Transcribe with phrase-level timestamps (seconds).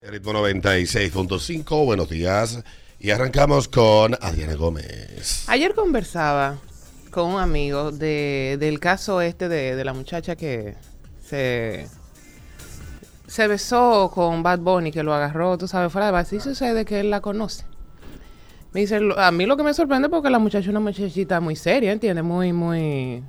[0.00, 2.62] Ritmo 96.5, buenos días.
[3.00, 5.44] Y arrancamos con Adriana Gómez.
[5.48, 6.56] Ayer conversaba
[7.10, 10.76] con un amigo de, del caso este de, de la muchacha que
[11.24, 11.88] se,
[13.26, 16.36] se besó con Bad Bunny, que lo agarró, tú sabes, fuera de base.
[16.36, 17.64] Y sucede que él la conoce.
[18.72, 21.40] Me dice, "Lo- a mí lo que me sorprende porque la muchacha es una muchachita
[21.40, 22.22] muy seria, ¿entiendes?
[22.24, 23.24] Muy, muy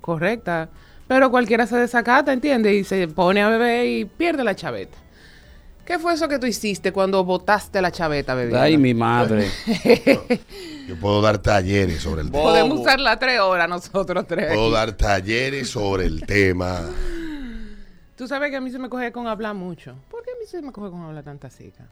[0.00, 0.70] correcta.
[1.06, 2.74] Pero cualquiera se desacata, ¿entiendes?
[2.74, 4.98] Y se pone a beber y pierde la chaveta.
[5.90, 8.56] ¿Qué fue eso que tú hiciste cuando botaste la chaveta, bebé?
[8.56, 9.50] Ay, mi madre.
[10.86, 12.44] Yo puedo dar talleres sobre el tema.
[12.44, 12.82] Podemos Bobo.
[12.82, 14.54] usarla tres horas nosotros tres.
[14.54, 16.88] Puedo dar talleres sobre el tema.
[18.16, 19.96] Tú sabes que a mí se me coge con hablar mucho.
[20.08, 21.88] ¿Por qué a mí se me coge con hablar tanta cica?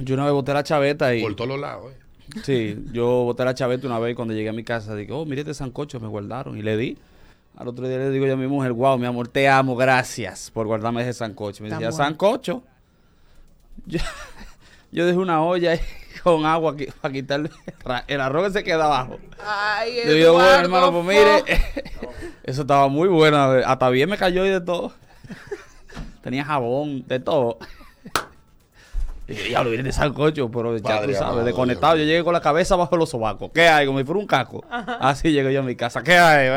[0.00, 1.22] Yo una vez boté la chaveta y...
[1.22, 2.40] Por todos los lados, ¿eh?
[2.44, 5.24] Sí, yo boté la chaveta una vez y cuando llegué a mi casa dije, oh,
[5.24, 6.58] mire este sancocho, me guardaron.
[6.58, 6.98] Y le di.
[7.56, 10.50] Al otro día le digo yo a mi mujer, wow, mi amor, te amo, gracias
[10.50, 11.62] por guardarme ese sancocho.
[11.62, 12.04] Me Tan decía, bueno.
[12.04, 12.62] sancocho.
[13.86, 13.98] Yo,
[14.92, 15.80] yo dejé una olla ahí
[16.22, 17.50] con agua aquí para quitarle
[18.06, 19.18] el arroz que se queda abajo.
[19.44, 21.44] Ay, Le digo, bueno, hermano, pues mire,
[22.44, 23.36] eso estaba muy bueno.
[23.64, 24.92] Hasta bien me cayó y de todo.
[26.22, 27.58] Tenía jabón, de todo.
[29.26, 31.96] Y dije, diablo, viene de sancocho, pero ya Padre tú sabes, amado, desconectado.
[31.96, 33.50] Yo llegué con la cabeza bajo los sobacos.
[33.52, 33.86] ¿Qué hay?
[33.86, 34.64] Como si fuera un caco.
[34.70, 36.02] Así llegué yo a mi casa.
[36.02, 36.48] ¿Qué hay?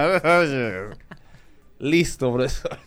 [1.80, 2.78] Listo, profesor.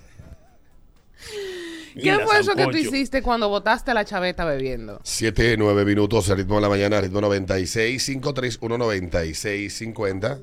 [2.03, 5.01] ¿Qué fue eso que tú hiciste cuando botaste la chaveta bebiendo?
[5.03, 10.39] 7, 9 minutos, el ritmo de la mañana, ritmo 96, 531 96 50.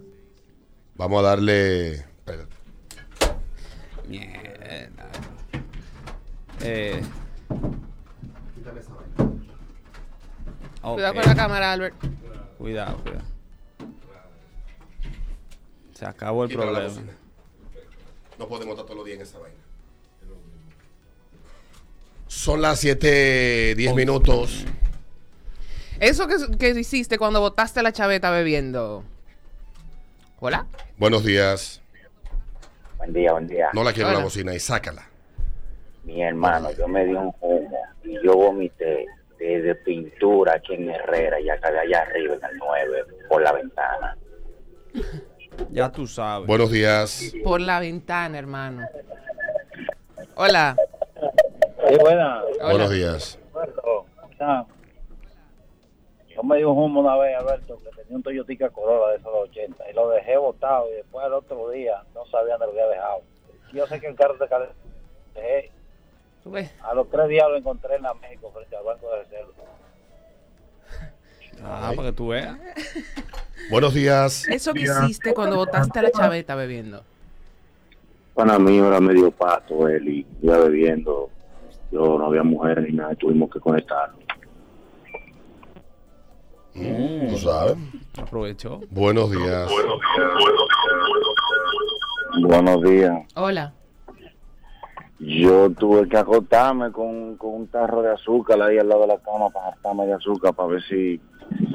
[0.95, 1.91] Vamos a darle.
[1.95, 2.55] espérate.
[4.07, 5.09] Mierda.
[6.61, 7.01] Eh.
[10.81, 10.93] Ok.
[10.95, 11.95] Cuidado con la cámara, Albert.
[12.57, 13.23] Cuidado, cuidado.
[15.93, 17.11] Se acabó el Quítame problema.
[18.39, 19.66] No podemos estar todos los días en esa vaina.
[22.47, 24.63] Son las 7, 10 minutos.
[25.99, 29.03] Eso que, que hiciste cuando botaste la chaveta bebiendo.
[30.39, 30.65] ¿Hola?
[30.97, 31.81] Buenos días.
[32.99, 33.67] Buen día, buen día.
[33.73, 35.09] No la quiero en la bocina y sácala.
[36.05, 37.69] Mi hermano, yo me di un humo
[38.05, 39.07] y yo vomité
[39.37, 43.51] desde pintura aquí en Herrera y acá de allá arriba en el 9 por la
[43.51, 44.17] ventana.
[45.71, 46.47] Ya tú sabes.
[46.47, 47.29] Buenos días.
[47.43, 48.87] Por la ventana, hermano.
[50.35, 50.77] Hola.
[51.87, 52.43] Sí, buena.
[52.43, 52.69] Hola.
[52.71, 53.39] Buenos días.
[53.53, 54.05] Alberto,
[56.35, 59.33] Yo me di un humo una vez, Alberto, que tenía un Toyotica Corolla de esos
[59.33, 62.71] de 80 y lo dejé botado y después al otro día no sabía dónde lo
[62.83, 63.21] había dejado.
[63.73, 64.69] Yo sé que el carro se cal-
[65.33, 65.71] dejé.
[66.81, 69.51] A los tres días lo encontré en la México frente al banco de reserva.
[71.63, 72.57] Ah, para que tú veas.
[73.69, 74.47] Buenos días.
[74.47, 77.03] Eso que hiciste cuando botaste la chaveta bebiendo.
[78.33, 81.29] Para mí era medio pato él y iba bebiendo.
[81.91, 84.19] Yo no había mujeres ni nada, tuvimos que conectarnos.
[86.73, 87.77] Mm, ¿Tú sabes?
[88.21, 88.79] Aprovechó.
[88.91, 89.69] Buenos días.
[92.41, 93.17] Buenos días.
[93.35, 93.73] Hola.
[95.19, 99.17] Yo tuve que acostarme con, con un tarro de azúcar ahí al lado de la
[99.17, 101.19] cama para hartarme de azúcar para ver si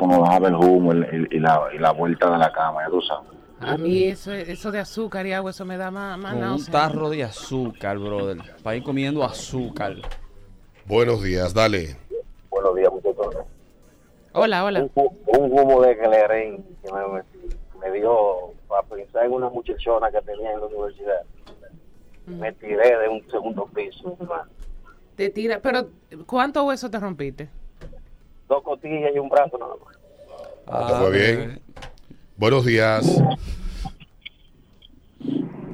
[0.06, 3.41] me bajaba el humo y, la, y la vuelta de la cama, ya tú sabes.
[3.64, 6.64] A mí eso, eso de azúcar y agua, eso me da más, más Con un
[6.66, 8.38] tarro de azúcar, brother.
[8.62, 9.96] Para ir comiendo azúcar.
[10.84, 11.54] Buenos días.
[11.54, 11.96] Dale.
[12.50, 13.34] Buenos días, muchachos.
[14.32, 14.80] Hola, hola.
[14.82, 17.22] un, hu- un humo de Clerén que me, me,
[17.90, 21.22] me dio para pensar en una muchachona que tenía en la universidad.
[22.26, 24.16] Me tiré de un segundo piso.
[25.16, 25.60] Te tira.
[25.60, 25.88] Pero,
[26.26, 27.48] ¿cuántos huesos te rompiste?
[28.48, 30.88] Dos costillas y un brazo nada más.
[30.88, 31.62] ¿Te fue bien?
[32.36, 33.22] Buenos días.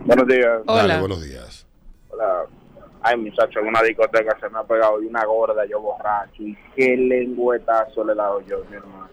[0.04, 0.62] Buenos días.
[0.66, 0.82] Hola.
[0.82, 1.66] Dale, buenos días.
[2.10, 2.46] Hola.
[3.00, 6.42] Ay, muchacho, en una discoteca se me ha pegado de una gorda, yo borracho.
[6.42, 9.08] Y qué lengüetazo le he dado yo, mi hermano.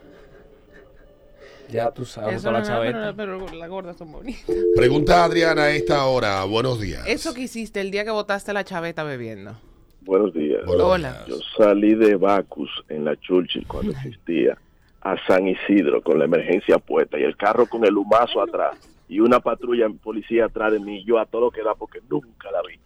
[1.69, 3.13] Ya tú sabes, Eso con la chaveta.
[3.15, 4.43] pero, pero las gordas son bonitas.
[4.75, 6.43] Pregunta a Adriana a esta hora.
[6.45, 7.03] Buenos días.
[7.07, 9.55] Eso que hiciste el día que botaste la chaveta bebiendo.
[10.01, 10.63] Buenos días.
[10.65, 11.25] Buenos Hola.
[11.27, 14.57] Yo salí de Bacus en la Churchill cuando existía
[15.05, 18.75] a San Isidro con la emergencia puesta y el carro con el humazo atrás
[19.07, 21.05] y una patrulla en policía atrás de mí.
[21.05, 22.79] Yo a todo lo que da porque nunca la vi.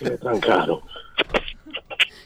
[0.00, 0.80] Me trancaron.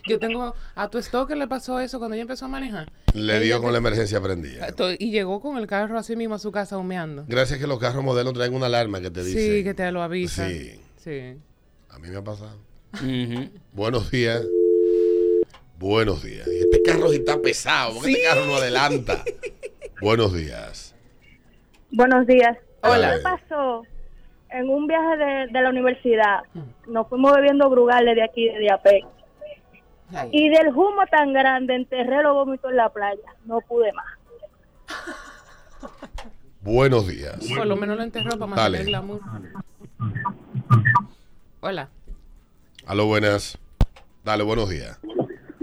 [0.07, 0.55] Yo tengo.
[0.75, 2.93] A tu stalker le pasó eso cuando ella empezó a manejar.
[3.15, 4.69] Le dio con la emergencia prendida.
[4.99, 7.25] Y llegó con el carro así mismo a su casa humeando.
[7.27, 9.59] Gracias que los carros modernos traen una alarma que te dice.
[9.59, 10.47] Sí, que te lo avisa.
[10.47, 10.79] Sí.
[10.97, 11.37] Sí.
[11.89, 12.59] A mí me ha pasado.
[12.93, 13.49] Ujú.
[13.73, 14.45] Buenos días.
[15.81, 16.47] Buenos días.
[16.47, 19.25] Este carro sí está pesado, porque este carro no adelanta.
[20.03, 20.95] Buenos días.
[21.91, 22.59] Buenos días.
[22.83, 23.15] Hola.
[23.15, 23.87] ¿Qué pasó?
[24.51, 26.41] En un viaje de, de la universidad,
[26.87, 29.07] nos fuimos bebiendo brugales de aquí, de Diapé.
[30.33, 33.35] Y del humo tan grande enterré los vómitos en la playa.
[33.47, 34.19] No pude más.
[36.61, 37.39] Buenos días.
[37.57, 39.21] Por lo menos lo enterró para mantener el glamour.
[41.61, 41.89] Hola.
[42.85, 43.57] Aló, buenas.
[44.23, 45.01] Dale, buenos días.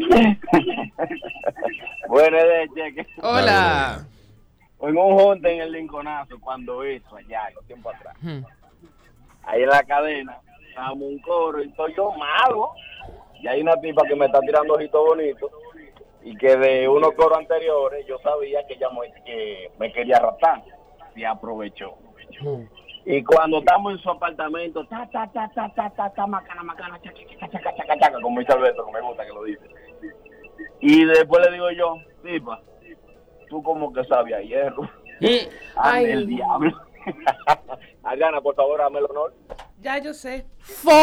[2.08, 2.44] Buenas
[2.74, 3.06] cheque.
[3.22, 4.06] Hola.
[4.80, 8.16] En un junte en el Lincolnazo, cuando eso, allá, los tiempos atrás.
[8.22, 8.42] Hmm.
[9.44, 10.40] Ahí en la cadena,
[10.70, 12.72] estábamos un coro y estoy yo malo.
[13.42, 15.52] Y hay una tipa que me está tirando ojitos bonitos.
[16.24, 20.64] Y que de unos coros anteriores yo sabía que ella me, que me quería raptar.
[21.16, 21.96] Y aprovechó.
[23.06, 27.02] Y cuando estamos en su apartamento, ta, ta, ta, ta, ta, ta, ta, macana, macana,
[27.02, 29.66] chaca, chaca, chaca, chaca, chaca, como dice Alberto, que me gusta que lo dice.
[30.88, 32.62] Y después le digo yo, tipa,
[33.50, 34.90] tú como que sabes a hierro.
[35.76, 36.06] Ay.
[36.06, 36.72] El diablo.
[38.04, 39.34] Adriana, por favor, dame el honor.
[39.82, 40.46] Ya yo sé.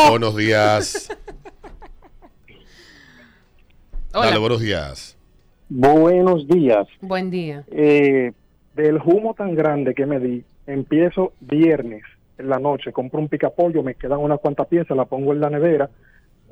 [0.08, 1.10] Buenos días.
[4.14, 4.26] Hola.
[4.28, 5.18] Dale, buenos días.
[5.68, 6.86] Buenos días.
[7.02, 7.64] Buen día.
[7.70, 8.32] Eh,
[8.74, 12.04] del humo tan grande que me di, empiezo viernes
[12.38, 15.50] en la noche, compro un picapollo, me quedan unas cuantas piezas, la pongo en la
[15.50, 15.90] nevera.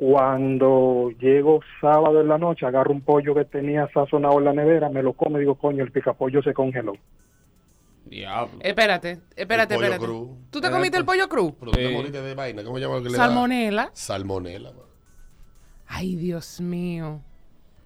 [0.03, 4.89] Cuando llego sábado en la noche, agarro un pollo que tenía sazonado en la nevera,
[4.89, 6.95] me lo como y digo, coño, el picapollo se congeló.
[8.07, 8.59] Diablo.
[8.63, 10.05] Espérate, espérate, espérate.
[10.05, 10.39] cru.
[10.51, 11.55] ¿Tú te comiste el pollo cru?
[11.59, 12.65] Pero tú te moriste de vaina.
[12.65, 13.27] ¿Cómo se llama lo que le da?
[13.27, 13.91] Salmonela.
[13.93, 14.73] Salmonela.
[14.73, 14.83] man.
[15.87, 17.21] Ay, Dios mío.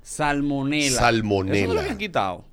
[0.01, 0.97] Salmonela.
[0.99, 1.57] Salmonela.
[1.59, 2.45] Eso no lo habían quitado.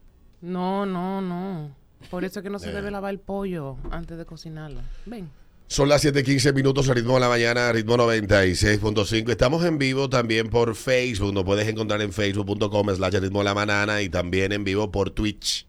[0.42, 1.74] No, no, no.
[2.12, 2.74] Por eso es que no se Eh.
[2.74, 4.82] debe lavar el pollo antes de cocinarlo.
[5.06, 5.30] Ven.
[5.74, 9.32] Son las 7:15 minutos, ritmo de la mañana, ritmo 96.5.
[9.32, 11.34] Estamos en vivo también por Facebook.
[11.34, 15.10] Nos puedes encontrar en facebook.com slash ritmo de la manana y también en vivo por
[15.10, 15.66] Twitch.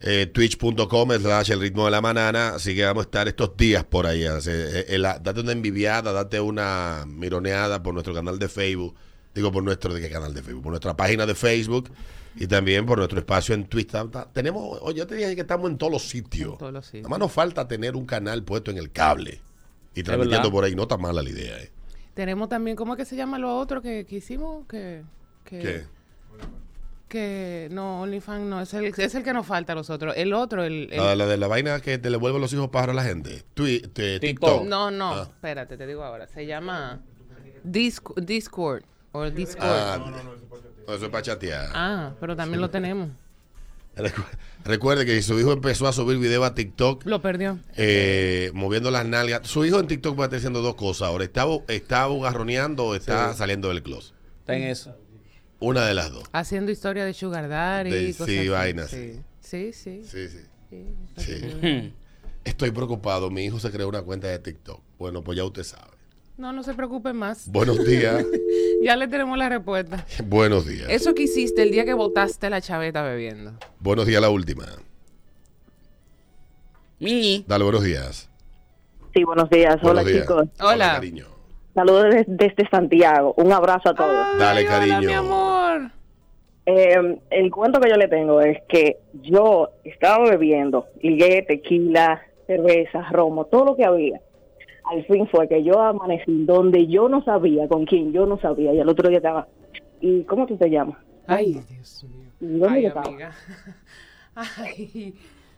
[0.00, 2.54] Eh, Twitch.com slash el ritmo de la manana.
[2.54, 4.22] Así que vamos a estar estos días por ahí.
[4.22, 8.94] Eh, eh, date una envidiada, date una mironeada por nuestro canal de Facebook.
[9.34, 10.62] Digo, por nuestro, ¿de qué canal de Facebook?
[10.62, 11.90] Por nuestra página de Facebook
[12.40, 14.02] y también por nuestro espacio en Twitter.
[14.32, 16.52] Tenemos, oye, yo te dije que estamos en todos los sitios.
[16.54, 17.02] En todos los sitios.
[17.02, 19.40] Nada más nos falta tener un canal puesto en el cable
[19.94, 20.74] y transmitiendo por ahí.
[20.74, 21.70] No está mala la idea, ¿eh?
[22.14, 24.66] Tenemos también, ¿cómo es que se llama lo otro que, que hicimos?
[24.66, 25.02] Que,
[25.44, 25.84] que, ¿Qué?
[27.08, 30.14] que no, OnlyFans no, es el, es el que nos falta a los otros.
[30.16, 30.88] El otro, el...
[30.92, 33.04] el- La, la de la vaina que te le vuelven los hijos pájaros a la
[33.04, 33.42] gente.
[33.54, 34.64] Twi- te- TikTok.
[34.64, 35.22] no, no, Ah.
[35.28, 36.26] espérate, te digo ahora.
[36.28, 37.00] Se llama
[37.64, 39.64] Disc- Discord o Discord.
[39.66, 39.98] Ah, Ah,
[40.86, 42.16] no, eso es para chatear.
[42.20, 43.10] pero también lo tenemos.
[43.96, 44.24] Recu-
[44.64, 47.58] Recuerde que su hijo empezó a subir video a TikTok Lo perdió.
[47.76, 49.46] eh, moviendo las nalgas.
[49.48, 51.24] Su hijo en TikTok va a estar haciendo dos cosas ahora.
[51.24, 54.14] ¿Está, está bugarroneando o está saliendo del closet?
[54.40, 54.96] Está en eso.
[55.58, 56.24] Una de las dos.
[56.32, 57.90] Haciendo historia de Sugar Daddy.
[57.90, 58.48] De- y cosas sí, así.
[58.48, 59.72] vainas, Sí, sí.
[59.72, 60.02] sí.
[60.04, 60.38] Sí, sí.
[61.16, 61.40] sí.
[61.50, 61.94] Sí.
[62.44, 63.30] Estoy preocupado.
[63.30, 64.80] Mi hijo se creó una cuenta de TikTok.
[64.98, 65.92] Bueno, pues ya usted sabe.
[66.40, 67.50] No, no se preocupen más.
[67.52, 68.24] Buenos días.
[68.82, 70.06] Ya le tenemos la respuesta.
[70.24, 70.88] Buenos días.
[70.88, 73.52] Eso que hiciste el día que botaste la chaveta bebiendo.
[73.78, 74.64] Buenos días, la última.
[76.98, 77.44] Miñi.
[77.46, 78.30] Dale, buenos días.
[79.12, 79.78] Sí, buenos días.
[79.82, 80.22] Buenos Hola, días.
[80.22, 80.44] chicos.
[80.62, 80.92] Hola.
[80.94, 81.26] cariño.
[81.74, 83.34] Saludos desde, desde Santiago.
[83.36, 84.38] Un abrazo a todos.
[84.38, 85.00] Dale, Ay, hola, cariño.
[85.00, 85.90] mi amor.
[86.64, 93.06] Eh, el cuento que yo le tengo es que yo estaba bebiendo, ligué tequila, cerveza,
[93.10, 94.22] romo, todo lo que había.
[94.90, 98.74] Al fin fue que yo amanecí donde yo no sabía, con quién yo no sabía,
[98.74, 99.46] y el otro día estaba.
[100.00, 100.98] ¿Y cómo tú te llamas?
[101.28, 102.26] Ay, Dios mío.
[102.40, 103.06] ¿Y dónde Ay, yo estaba?
[104.34, 105.14] Ay.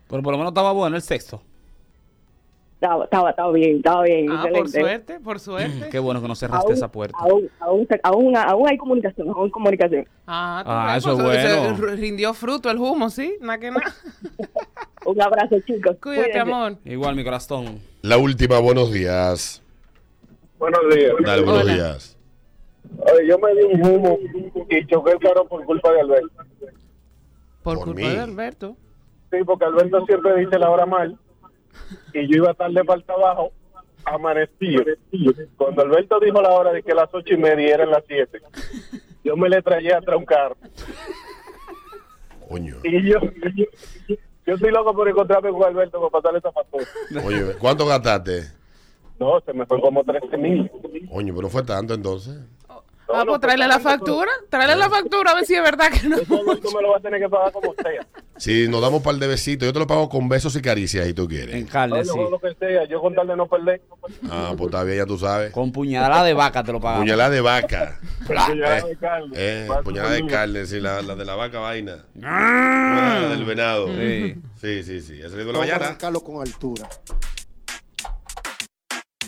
[0.07, 1.41] Pero por lo menos estaba bueno el sexto.
[2.83, 4.27] Estaba, estaba, estaba bien, estaba bien.
[4.29, 5.89] Ah, por suerte, por suerte.
[5.89, 7.17] Qué bueno que no cerraste Aún, esa puerta.
[7.17, 10.09] aún, aún, aún, aún hay comunicación, aún hay comunicación.
[10.27, 11.77] Ah, Ah, eso es bueno.
[11.77, 13.37] se rindió fruto el humo, ¿sí?
[13.41, 13.95] Nada que nada.
[15.07, 15.97] Un abrazo, chicos.
[16.03, 16.39] Cuídate, Cuídense.
[16.41, 16.77] amor.
[16.85, 17.79] Igual mi corazón.
[18.03, 19.63] La última, buenos días.
[20.59, 21.13] Buenos días.
[21.25, 21.75] Dale, buenos Hola.
[21.75, 22.19] días.
[22.99, 24.19] Oye, yo me di un humo
[24.69, 26.29] y choqué el carro por culpa de Alberto.
[27.63, 28.09] Por, Por culpa mí.
[28.09, 28.77] de Alberto.
[29.31, 31.17] Sí, porque Alberto siempre dice la hora mal.
[32.15, 33.53] Y yo iba tarde para el trabajo,
[34.05, 34.85] amanecido.
[35.57, 38.41] Cuando Alberto dijo la hora de que las ocho y media eran las siete,
[39.25, 40.57] yo me le traía atrás un carro.
[42.49, 42.77] Coño.
[42.85, 43.19] Y yo,
[44.09, 46.85] yo, yo estoy loco por encontrarme con Alberto para pasarle esa factura.
[47.25, 48.43] Oye, ¿cuánto gastaste?
[49.19, 50.71] No, se me fue como 13 mil.
[51.11, 52.39] Coño, pero fue tanto entonces.
[53.15, 54.31] Ah, pues tráele la factura.
[54.49, 56.19] Tráele la factura a ver si es verdad que no.
[56.21, 58.07] Todo esto me lo va a tener que pagar como sea.
[58.37, 61.15] Si nos damos par de besitos, yo te lo pago con besos y caricias si
[61.15, 61.71] tú En quieres.
[61.71, 62.11] carne, Oye, sí.
[62.17, 63.83] yo lo que sea, yo con tal de no perder.
[64.31, 65.53] Ah, pues está bien, ya tú sabes.
[65.53, 67.05] Con puñalada de vaca te lo pagamos.
[67.05, 68.01] Puñalada de vaca.
[68.27, 69.33] Puñalada de carne.
[69.37, 72.05] Eh, Paso puñalada de carne, sí, la, la de la vaca vaina.
[72.15, 73.89] La del venado.
[73.89, 74.35] Sí.
[74.61, 75.19] Sí, sí, sí.
[75.21, 75.99] ¿Es el ritmo de la mañana?
[75.99, 76.89] Carlos con altura.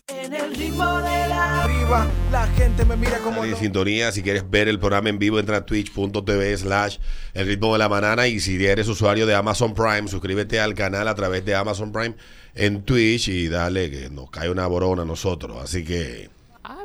[0.08, 4.50] En el ritmo de la arriba, la gente me mira como En sintonía, si quieres
[4.50, 6.98] ver el programa en vivo, entra a twitch.tv slash
[7.32, 11.08] el ritmo de la banana y si eres usuario de Amazon Prime, suscríbete al canal
[11.08, 12.16] a través de Amazon Prime
[12.54, 15.56] en Twitch y dale que nos cae una borona a nosotros.
[15.62, 16.28] Así que,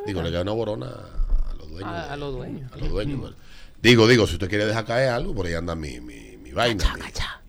[0.06, 1.92] digo, le cae una borona a los dueños.
[1.92, 2.72] A, a los dueños.
[2.72, 3.20] a los dueños.
[3.20, 3.36] bueno.
[3.82, 6.94] Digo, digo, si usted quiere dejar caer algo, por ahí anda mi, mi, mi vaina,
[6.94, 7.02] mi,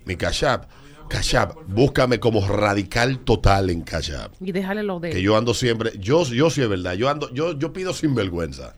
[0.04, 0.81] mi Cash App.
[1.12, 4.34] Cash App, búscame como radical total en Cash App.
[4.40, 5.16] Y déjale los dedos.
[5.16, 8.16] Que yo ando siempre, yo, yo sí es verdad, yo ando, yo, yo pido sin
[8.16, 8.76] vergüenza.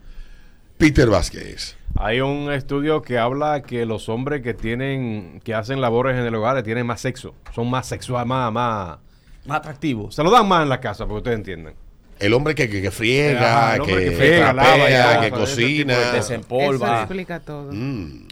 [0.77, 1.77] Peter Vázquez.
[1.95, 6.33] Hay un estudio que habla que los hombres que tienen, que hacen labores en el
[6.33, 8.97] hogar tienen más sexo, son más sexuales, más, más,
[9.45, 10.15] Más atractivos.
[10.15, 11.75] se lo dan más en la casa, porque ustedes entienden.
[12.19, 15.97] El hombre que, que, que friega, Ajá, que, que friega, trapea, lava, ya, que cocina.
[15.99, 16.87] de- Desempolva.
[16.87, 17.71] Eso explica todo.
[17.71, 18.27] Mm.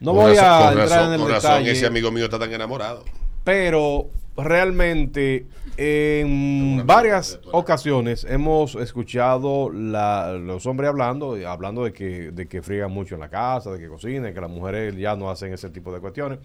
[0.00, 1.70] No Con voy razón- a entrar razón- en el con razón detalle.
[1.72, 3.04] ese amigo mío está tan enamorado.
[3.48, 5.46] Pero realmente
[5.78, 12.92] en varias ocasiones hemos escuchado la- los hombres hablando, hablando de que, de que friegan
[12.92, 15.90] mucho en la casa, de que cocinan, que las mujeres ya no hacen ese tipo
[15.94, 16.40] de cuestiones.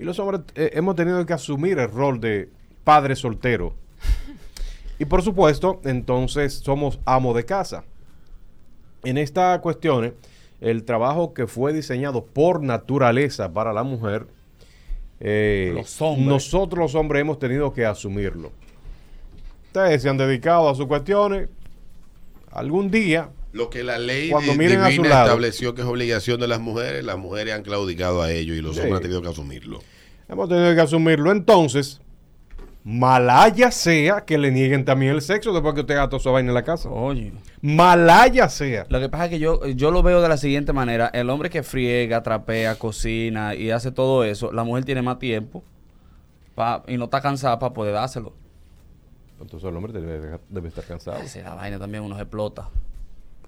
[0.00, 2.48] Y los hombres eh, hemos tenido que asumir el rol de
[2.82, 3.74] padre soltero.
[4.98, 7.84] Y por supuesto, entonces somos amo de casa.
[9.04, 10.12] En esta cuestión,
[10.60, 14.26] el trabajo que fue diseñado por naturaleza para la mujer,
[15.20, 16.26] eh, Los hombres.
[16.28, 18.52] nosotros los hombres hemos tenido que asumirlo.
[19.66, 21.48] Ustedes se han dedicado a sus cuestiones.
[22.50, 25.26] Algún día, Lo que la ley Cuando miren a su divina lado.
[25.26, 28.74] estableció que es obligación de las mujeres, las mujeres han claudicado a ello y los
[28.76, 28.80] Sí.
[28.80, 29.80] hombres han tenido que asumirlo.
[30.28, 31.32] hemos tenido que asumirlo.
[31.32, 32.00] Entonces,
[32.90, 36.48] malaya sea que le nieguen también el sexo después que usted haga toda su vaina
[36.48, 36.88] en la casa.
[36.88, 37.34] Oye.
[37.60, 38.86] Malaya sea.
[38.88, 41.08] Lo que pasa es que yo, yo lo veo de la siguiente manera.
[41.12, 45.62] El hombre que friega, trapea, cocina y hace todo eso, la mujer tiene más tiempo
[46.54, 48.32] pa- y no está cansada para poder dárselo.
[49.38, 51.18] Entonces el hombre debe, debe estar cansado.
[51.18, 52.70] Esa es la vaina también, uno se explota.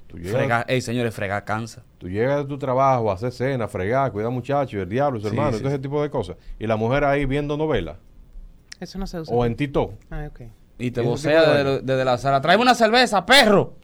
[0.06, 1.82] Tú llegas, Frega, ey, señores, fregar cansa.
[1.96, 5.34] tú llegas de tu trabajo, a hacer cena, fregar, cuidar muchachos, el diablo, su Sí,
[5.34, 6.36] hermano, sí, todo ese tipo de cosas.
[6.58, 7.96] Y la mujer ahí viendo novelas.
[8.80, 9.34] Eso no se usa.
[9.34, 9.94] O en Tito.
[10.10, 10.40] Ah, ok.
[10.78, 12.40] Y te ¿Y ese vocea desde, la sala.
[12.40, 13.74] Tráeme una cerveza, perro.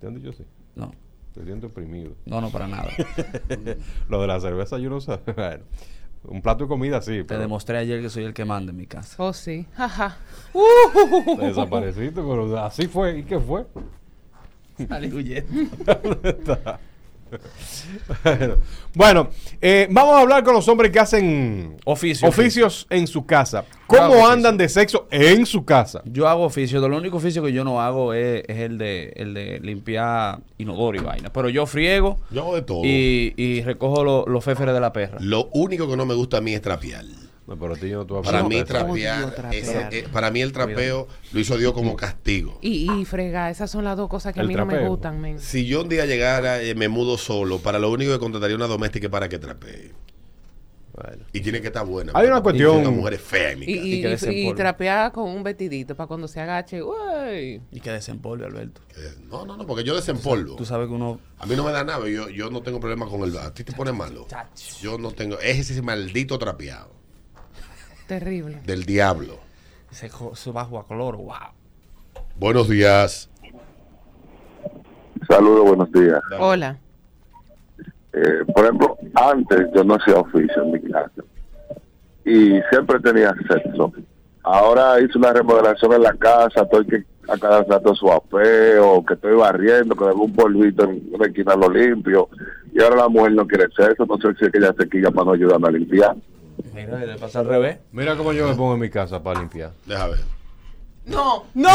[0.00, 0.44] ¿Te han dicho así?
[0.74, 0.90] No,
[1.34, 2.14] Te siento oprimido.
[2.24, 2.88] no, no, para nada.
[4.08, 5.18] Lo de la cerveza yo no sé.
[5.36, 5.64] Bueno,
[6.24, 8.76] un plato de comida sí, Te pero demostré ayer que soy el que manda en
[8.76, 9.16] mi casa.
[9.22, 9.66] Oh, sí.
[9.74, 10.16] Jaja.
[11.38, 13.18] te desapareciste, pero así fue.
[13.18, 13.66] ¿Y qué fue?
[14.88, 15.76] Salí huyendo.
[16.02, 16.80] ¿Dónde está?
[18.24, 18.56] Bueno,
[18.94, 19.28] bueno,
[19.60, 22.28] eh, vamos a hablar con los hombres que hacen Oficio.
[22.28, 23.64] oficios en su casa.
[23.86, 24.26] ¿Cómo oficio.
[24.30, 26.02] andan de sexo en su casa?
[26.04, 26.80] Yo hago oficio.
[26.88, 30.96] Lo único oficio que yo no hago es, es el de el de limpiar inodoro
[30.98, 31.30] y vaina.
[31.32, 32.80] Pero yo friego Yo hago de todo.
[32.84, 35.18] y, y recojo lo- los féferes de la perra.
[35.20, 37.04] Lo único que no me gusta a mí es trapear.
[37.46, 41.72] No, pero ti no Para mí trapear, eh, para mí el trapeo lo hizo Dios
[41.72, 42.58] como castigo.
[42.62, 45.40] Y, y frega, esas son las dos cosas que a mí no me gustan, men.
[45.40, 48.68] Si yo un día llegara y me mudo solo, para lo único que contrataría una
[48.68, 49.92] doméstica para que trapee.
[50.94, 51.24] Bueno.
[51.32, 52.12] Y tiene que estar buena.
[52.14, 54.30] Hay una cuestión- Una mujer es fea en mi Y, casa.
[54.30, 56.82] y, trapear con un vestidito para cuando se agache.
[56.82, 57.62] Uy.
[57.72, 58.82] Y que desempolve, Alberto.
[58.96, 60.54] Eh, No, no, no, porque yo desempolvo.
[60.56, 61.18] Tú sabes que uno...
[61.38, 63.36] A mí no me da nada, yo, yo no tengo problema con el...
[63.38, 64.26] A ti te pone malo.
[64.82, 65.38] Yo no tengo...
[65.40, 67.01] Es ese maldito trapeado
[68.06, 68.60] Terrible.
[68.66, 69.38] del diablo.
[69.90, 71.34] Se, jo- se bajo a color, wow.
[72.36, 73.28] Buenos días.
[75.28, 76.20] Saludos, buenos días.
[76.40, 76.76] Hola.
[78.12, 81.10] Eh, por ejemplo, antes yo no hacía oficio en mi casa
[82.24, 83.92] y siempre tenía sexo.
[84.42, 89.34] Ahora hice una remodelación en la casa, estoy que a cada rato suapeo, que estoy
[89.36, 92.28] barriendo, que un polvito en una esquina lo limpio.
[92.74, 95.10] Y ahora la mujer no quiere sexo, no sé si es que ella se quilla
[95.10, 96.16] para no ayudarme a limpiar.
[96.74, 97.78] Mira, le pasa al revés.
[97.92, 99.72] Mira cómo yo me pongo en mi casa para limpiar.
[99.86, 100.20] Deja ver.
[101.04, 101.44] No.
[101.54, 101.70] ¡No!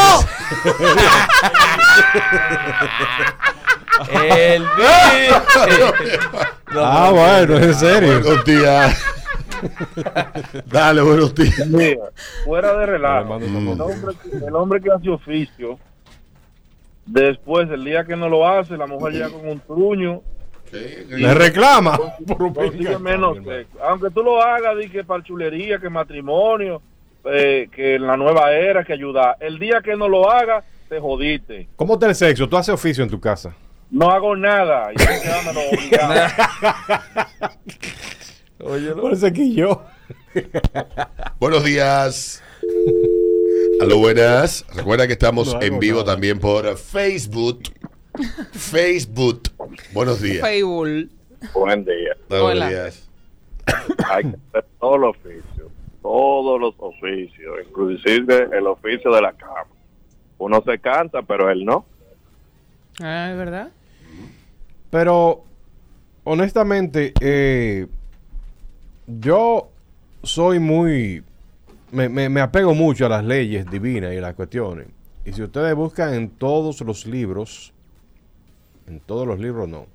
[4.13, 4.63] El
[6.75, 8.21] Ah, bueno, en serio.
[8.21, 9.03] Buenos días.
[10.67, 11.67] Dale, buenos días.
[11.67, 12.05] Mira,
[12.45, 14.13] fuera de relajo, el hombre,
[14.45, 15.79] el hombre que hace oficio,
[17.05, 20.21] después, el día que no lo hace, la mujer llega con un truño,
[20.71, 21.97] Le reclama.
[22.27, 23.77] por menos sexo.
[23.83, 26.81] Aunque tú lo hagas, di que para chulería, que matrimonio,
[27.25, 29.37] eh, que en la nueva era, que ayuda.
[29.39, 31.67] El día que no lo haga, te jodiste.
[31.75, 32.47] ¿Cómo está el sexo?
[32.47, 33.53] ¿Tú haces oficio en tu casa?
[33.89, 34.91] No hago nada.
[34.91, 34.95] Y
[35.57, 36.29] obligado.
[39.01, 39.83] Parece que yo.
[41.39, 42.43] Buenos días.
[43.81, 44.65] Aló, buenas.
[44.75, 46.13] Recuerda que estamos No en vivo nada.
[46.13, 47.61] también por Facebook.
[48.51, 49.41] Facebook.
[49.93, 50.41] Buenos días.
[50.41, 51.09] Facebook.
[51.53, 52.15] Buen día.
[52.29, 52.69] Buenos Hola.
[52.69, 53.09] días.
[54.09, 55.71] Hay que hacer todos los oficios,
[56.01, 59.65] todos los oficios, inclusive el oficio de la cama.
[60.37, 61.85] Uno se cansa, pero él no.
[63.01, 63.69] Ah, ¿es verdad?
[64.89, 65.43] Pero,
[66.23, 67.87] honestamente, eh,
[69.05, 69.69] yo
[70.23, 71.23] soy muy...
[71.91, 74.87] Me, me- me apego mucho a las leyes divinas y las cuestiones.
[75.25, 77.73] Y si ustedes buscan en todos los libros,
[78.87, 79.87] en todos los libros no,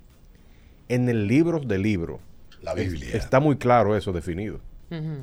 [0.87, 2.19] en el libro de libro,
[2.61, 3.09] La Biblia.
[3.13, 4.59] está muy claro eso definido.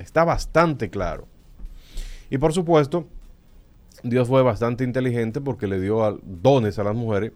[0.00, 1.29] Está bastante claro.
[2.29, 3.07] Y por supuesto,
[4.03, 7.31] Dios fue bastante inteligente porque le dio dones a las mujeres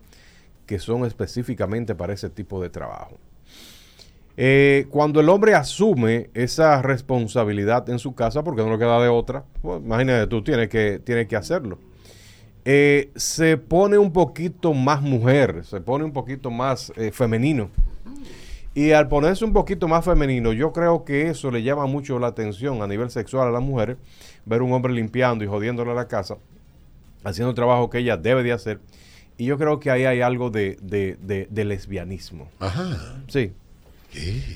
[0.66, 3.18] que son específicamente para ese tipo de trabajo.
[4.36, 9.08] Eh, cuando el hombre asume esa responsabilidad en su casa, porque no le queda de
[9.08, 11.78] otra, pues, imagínate tú, tienes que, tienes que hacerlo.
[12.64, 17.68] Eh, se pone un poquito más mujer, se pone un poquito más eh, femenino.
[18.74, 22.28] Y al ponerse un poquito más femenino, yo creo que eso le llama mucho la
[22.28, 23.96] atención a nivel sexual a las mujeres,
[24.46, 26.36] ver un hombre limpiando y jodiéndole a la casa,
[27.22, 28.80] haciendo el trabajo que ella debe de hacer.
[29.36, 32.48] Y yo creo que ahí hay algo de, de- de- de lesbianismo.
[32.60, 33.16] Ajá.
[33.28, 33.52] Sí.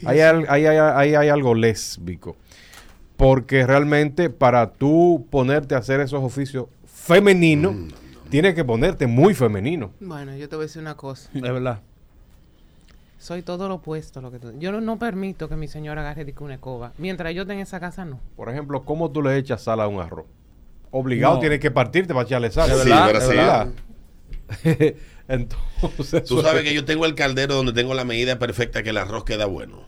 [0.05, 2.37] Ahí hay, ahí hay- ahí hay algo lésbico.
[3.17, 6.67] Porque realmente para tú ponerte a hacer esos oficios
[7.09, 7.75] femeninos,
[8.31, 9.91] tienes que ponerte muy femenino.
[9.99, 11.31] Bueno, yo te voy a decir una cosa.
[11.35, 11.81] Es verdad.
[13.19, 14.53] Soy todo lo opuesto a lo que tú.
[14.61, 16.93] Yo no, no permito que mi señora agarre de una escoba.
[16.99, 18.21] Mientras yo esté en esa casa, no.
[18.37, 20.27] Por ejemplo, ¿cómo tú le echas sal a un arroz?
[20.91, 21.41] Obligado No.
[21.41, 22.67] tienes que partirte para echarle sal.
[22.71, 23.07] Sí, ¿Es verdad?
[23.07, 23.31] pero ¿Es sí.
[23.35, 23.69] verdad?
[25.29, 28.97] Entonces, Tú sabes que yo tengo el caldero donde tengo la medida perfecta que el
[28.99, 29.83] arroz queda bueno.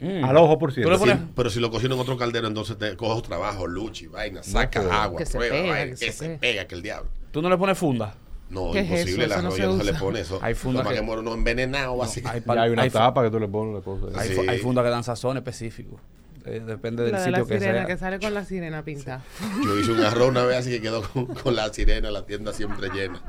[0.00, 0.96] Al ojo por ciento.
[0.98, 4.80] Sí, pero si lo cocino en otro caldero, entonces te cojo trabajo, luchi, vaina, saca
[5.04, 6.66] agua, Que se prueba, pega, vaina, que que, se se pega.
[6.66, 7.10] que el diablo.
[7.30, 8.14] ¿Tú no le pones funda?
[8.48, 9.14] No, ¿Qué es imposible, eso?
[9.24, 10.38] el Eso no arroz se ya no se le pone eso.
[10.42, 12.52] Hay funda que- que muero no envenenado, básicamente.
[12.52, 14.06] Ya hay una hay fu- tapa que tú le pones la cosa.
[14.20, 14.34] Hay, Sí.
[14.34, 16.00] fu- hay fundas que dan sazón específico.
[16.46, 17.86] Eh, depende del La de la sitio que sirena, sea.
[17.86, 19.22] que sale con la sirena pintada.
[19.62, 22.52] Yo hice un arroz una vez así que quedó con, con la sirena, la tienda
[22.54, 23.20] siempre llena.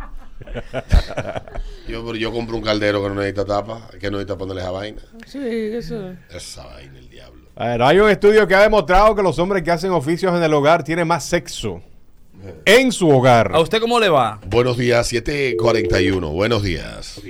[1.88, 4.72] Yo, pero yo compro un caldero que no necesita tapa, que no necesita ponerle esa
[4.72, 5.02] vaina.
[5.26, 6.14] Sí, eso.
[6.30, 7.42] Esa vaina, el diablo.
[7.56, 10.42] A ver, hay un estudio que ha demostrado que los hombres que hacen oficios en
[10.42, 11.82] el hogar tienen más sexo
[12.66, 13.52] en su hogar.
[13.54, 14.40] ¿A usted cómo le va?
[14.48, 16.30] Buenos días, 741.
[16.30, 17.22] Buenos días.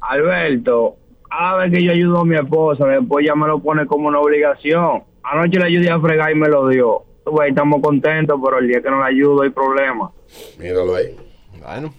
[0.00, 0.96] Alberto,
[1.30, 4.20] a ver que yo ayudo a mi esposa, después ya me lo pone como una
[4.20, 5.04] obligación.
[5.22, 7.04] Anoche le ayudé a fregar y me lo dio.
[7.46, 10.10] Estamos contentos, pero el día que no le ayudo hay problema.
[10.58, 11.16] Míralo ahí.
[11.64, 11.94] Bueno.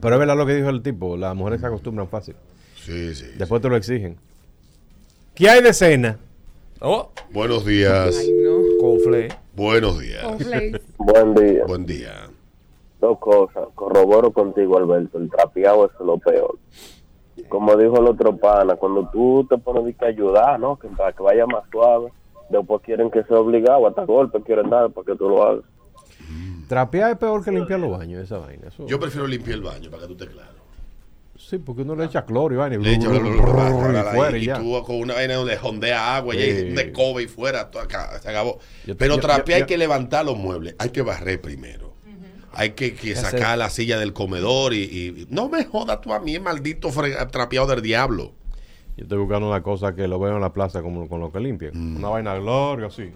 [0.00, 2.36] Pero es verdad lo que dijo el tipo, las mujeres se acostumbran fácil.
[2.76, 3.26] Sí, sí.
[3.36, 4.16] Después te lo exigen.
[5.34, 6.18] ¿Qué hay de cena?
[6.80, 7.10] Oh.
[7.30, 8.28] Buenos días.
[8.80, 9.28] Confle.
[9.54, 10.24] Buenos días.
[10.98, 11.64] Buen día.
[11.66, 12.28] Buen día.
[13.00, 13.68] Dos cosas.
[13.74, 15.18] Corroboro contigo, Alberto.
[15.18, 16.58] El trapeado es lo peor.
[17.48, 20.78] Como dijo el otro pana, cuando tú te pones de que ayudar, ¿no?
[20.78, 22.12] Que para que vaya más suave,
[22.50, 25.64] después quieren que sea obligado, hasta golpe quieren dar para que tú lo hagas.
[26.32, 26.68] Mm.
[26.68, 28.68] Trapear es peor que limpiar los baños, esa vaina.
[28.86, 30.62] Yo prefiero limpiar el baño, para que tú te claro.
[31.36, 32.76] Sí, porque uno le echa cloro y vaina.
[32.78, 33.26] Le echa cloro
[34.36, 37.70] y tú con una vaina donde jondea agua y ahí una escoba y fuera,
[38.22, 38.58] se acabó.
[38.96, 41.92] Pero trapear hay que levantar los muebles, hay que barrer primero.
[42.54, 46.90] Hay que, sacar la silla del comedor y, No me jodas tú a mí, maldito
[47.30, 48.32] trapeado del diablo.
[48.96, 51.40] Yo estoy buscando una cosa que lo veo en la plaza como con lo que
[51.40, 51.72] limpian.
[51.74, 51.96] Mm.
[51.96, 53.10] Una vaina gloria, así.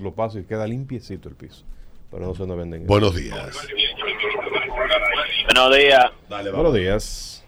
[0.00, 1.64] Lo paso y queda limpiecito el piso.
[2.10, 2.86] Pero no se nos venden.
[2.86, 3.56] Buenos días.
[5.54, 6.10] Buenos días.
[6.28, 7.44] Buenos días.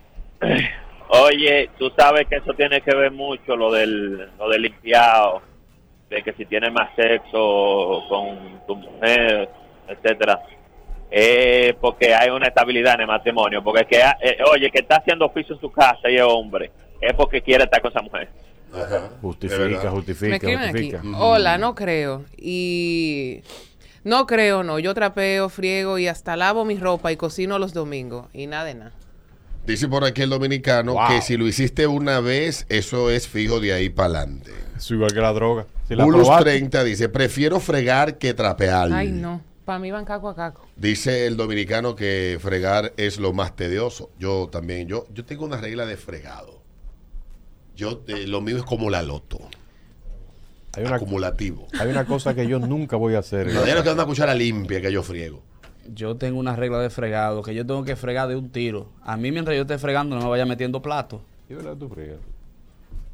[1.08, 5.42] Oye, tú sabes que eso tiene que ver mucho lo del, lo del limpiado,
[6.08, 9.48] de que si tienes más sexo con tu mujer,
[9.88, 10.40] etcétera,
[11.10, 15.26] eh, porque hay una estabilidad en el matrimonio, porque que, eh, oye, que está haciendo
[15.26, 16.70] oficio en su casa y es hombre,
[17.00, 18.28] es porque quiere estar con esa mujer.
[19.20, 20.90] Justifica, Me justifica, escriben aquí.
[20.92, 21.02] justifica.
[21.18, 22.24] Hola, no creo.
[22.38, 23.42] Y
[24.04, 24.78] no creo, no.
[24.78, 28.26] Yo trapeo, friego y hasta lavo mi ropa y cocino los domingos.
[28.32, 28.92] Y nada de nada.
[29.66, 31.08] Dice por aquí el dominicano Wow.
[31.08, 34.50] que si lo hiciste una vez, eso es fijo de ahí para adelante.
[34.76, 35.66] Es igual que la droga.
[35.86, 38.92] Si la Bulus probaste- 30 dice, prefiero fregar que trapear.
[38.92, 39.40] Ay, no.
[39.64, 40.66] Para mí van caco a caco.
[40.74, 44.10] Dice el dominicano que fregar es lo más tedioso.
[44.18, 46.60] Yo también, yo, yo tengo una regla de fregado.
[47.76, 49.38] Yo, eh, lo mío es como la loto.
[50.74, 51.66] Hay una, Acumulativo.
[51.78, 53.46] hay una cosa que yo nunca voy a hacer.
[53.52, 55.42] No que una cuchara limpia que yo friego.
[55.92, 58.88] Yo tengo una regla de fregado, que yo tengo que fregar de un tiro.
[59.02, 61.20] A mí mientras yo esté fregando no me vaya metiendo plato.
[61.50, 62.18] ¿Y verdad tú fregas?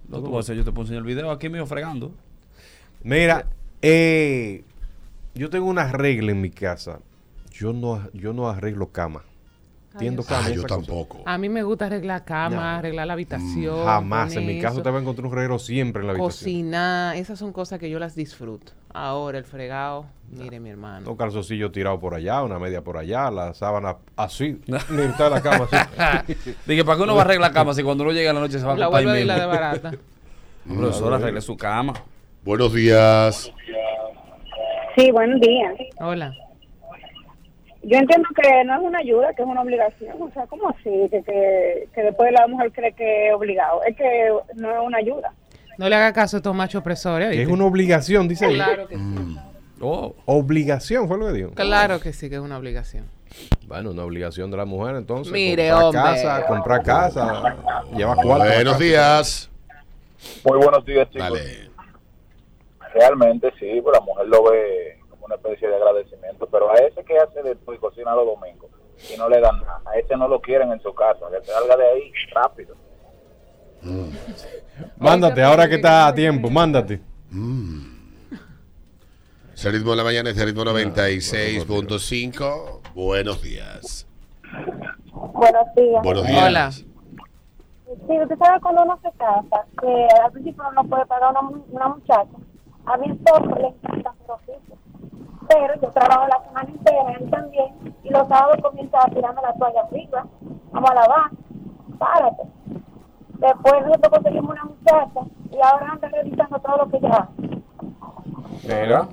[0.09, 2.13] No, tú vas a hacer, yo te puedo enseñar el video aquí mío fregando.
[3.03, 3.47] Mira,
[3.83, 4.63] eh,
[5.35, 7.01] yo tengo una regla en mi casa.
[7.51, 9.23] Yo no, yo no arreglo cama.
[9.99, 10.23] Tiendo.
[10.29, 10.77] Ah, yo cosa.
[10.77, 11.23] tampoco.
[11.27, 12.63] A mí me gusta arreglar cama, No.
[12.63, 13.85] arreglar la habitación.
[13.85, 14.35] Jamás.
[14.37, 16.31] En mi casa eso, te va a encontrar un reguero siempre en la habitación.
[16.31, 17.17] Cocinar.
[17.17, 18.73] Esas son cosas que yo las disfruto.
[18.93, 21.11] Ahora el fregado, mire mi hermano.
[21.11, 25.69] Un calzoncillo tirado por allá, una media por allá, la sábana así, en la cama
[25.71, 26.35] así.
[26.67, 28.41] Dije, ¿para qué uno va a arreglar la cama si cuando uno llega a la
[28.41, 29.93] noche se va a La acostar ahí vuelve y la de barata.
[30.67, 31.95] Profesor, arregle su cama.
[32.45, 33.53] Buenos días.
[34.97, 35.75] Sí, buenos días.
[36.01, 36.33] Hola.
[37.89, 40.21] Yo entiendo que no es una ayuda, que es una obligación.
[40.21, 41.09] O sea, ¿cómo así?
[41.11, 43.83] Que, que, que después la mujer cree que es obligado.
[43.85, 45.33] Es que no es una ayuda.
[45.79, 47.35] No le haga caso a estos machos opresores.
[47.35, 48.65] Es una obligación, dice ella.
[48.67, 49.39] Claro que sí.
[49.81, 50.15] Oh.
[50.27, 51.51] Obligación fue lo que dijo.
[51.55, 53.07] Claro que sí, que es una obligación.
[53.67, 55.33] Bueno, una obligación de la mujer entonces.
[55.33, 56.23] Mire, comprar hombre.
[56.23, 57.57] casa, comprar casa,
[57.97, 58.43] llevar cuarto.
[58.43, 58.85] a la Buenos casa.
[58.85, 59.51] días.
[60.45, 61.29] Muy buenos días, chicos.
[61.31, 61.71] Dale.
[62.93, 64.98] Realmente sí, pues la mujer lo ve
[65.29, 68.71] una especie de agradecimiento, pero a ese que hace de todo y cocina los domingos
[69.13, 71.77] y no le dan nada, a ese no lo quieren en su casa, que salga
[71.77, 72.75] de ahí rápido.
[74.97, 77.03] Mándate, ahora que está a tiempo, mándate.
[79.55, 82.95] Ese ritmo de la mañana es el ritmo 96.5.
[82.95, 84.07] Buenos días.
[85.13, 86.03] Buenos días.
[86.03, 86.47] Buenos días.
[86.47, 86.71] Hola.
[86.71, 86.87] Sí,
[88.23, 91.89] usted sabe cuando uno se casa, que al principio uno no puede pagar una, una
[91.89, 92.27] muchacha.
[92.87, 94.77] A mi esposo le encanta hacer oficio.
[95.49, 99.55] Pero yo trabajo la semana entera, él también, y los sábados comienza a tirarme la
[99.55, 100.27] toalla arriba.
[100.73, 101.31] Vamos a lavar.
[101.99, 102.43] Párate.
[103.39, 107.43] Después nosotros conseguimos una muchacha y ahora anda revisando todo lo que ella hace.
[108.65, 109.09] Mira.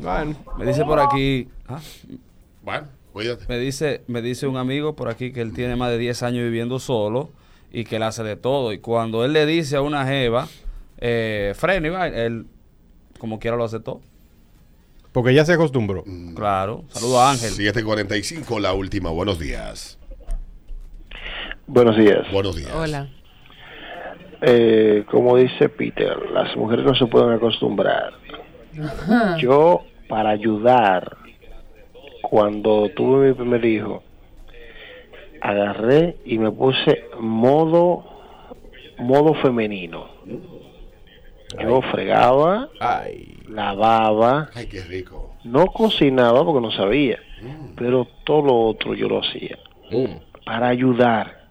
[0.00, 0.34] Bueno.
[0.56, 1.48] Me dice por aquí.
[1.68, 1.80] ah,
[2.62, 3.44] Bueno, cuídate.
[3.48, 6.44] Me dice, me dice un amigo por aquí que él tiene más de 10 años
[6.44, 7.30] viviendo solo
[7.70, 8.72] y que él hace de todo.
[8.72, 10.46] Y cuando él le dice a una jeva,
[10.98, 12.46] eh, freno y va, él
[13.18, 14.00] como quiera lo aceptó.
[15.12, 16.04] Porque ya se acostumbró.
[16.34, 16.84] Claro.
[16.88, 17.50] Saludo a Ángel.
[17.50, 19.10] 7.45, la última.
[19.10, 19.98] Buenos días.
[21.66, 22.30] Buenos días.
[22.32, 22.72] Buenos días.
[22.74, 23.08] Hola.
[24.40, 28.12] Eh, como dice Peter, las mujeres no se pueden acostumbrar.
[28.82, 29.36] Ajá.
[29.38, 31.16] Yo, para ayudar,
[32.22, 34.02] cuando tuve mi primer hijo,
[35.40, 38.12] agarré y me puse modo
[38.98, 40.08] modo femenino.
[41.60, 42.70] Yo fregaba,
[43.52, 45.34] lavaba, Ay, qué rico.
[45.44, 47.18] no cocinaba porque no sabía,
[47.76, 49.58] pero todo lo otro yo lo hacía
[50.44, 51.42] para ayudar.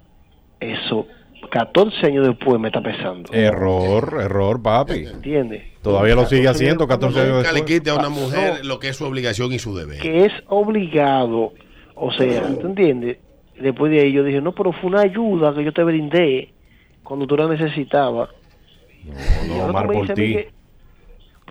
[0.59, 1.07] Eso,
[1.49, 3.31] 14 años después me está pesando.
[3.33, 5.05] Error, error, papi.
[5.05, 5.63] ¿Entiendes?
[5.81, 7.79] Todavía lo sigue haciendo 14 años Nunca le después.
[7.79, 8.67] quite a una Ah, mujer no.
[8.69, 9.99] lo que es su obligación y su deber.
[10.01, 11.53] que es obligado,
[11.95, 13.17] o sea, ¿tú entiendes?
[13.59, 16.53] Después de ahí yo dije, no, pero fue una ayuda que yo te brindé
[17.03, 18.29] cuando tú la necesitabas.
[19.47, 20.37] No, Omar, me por ti.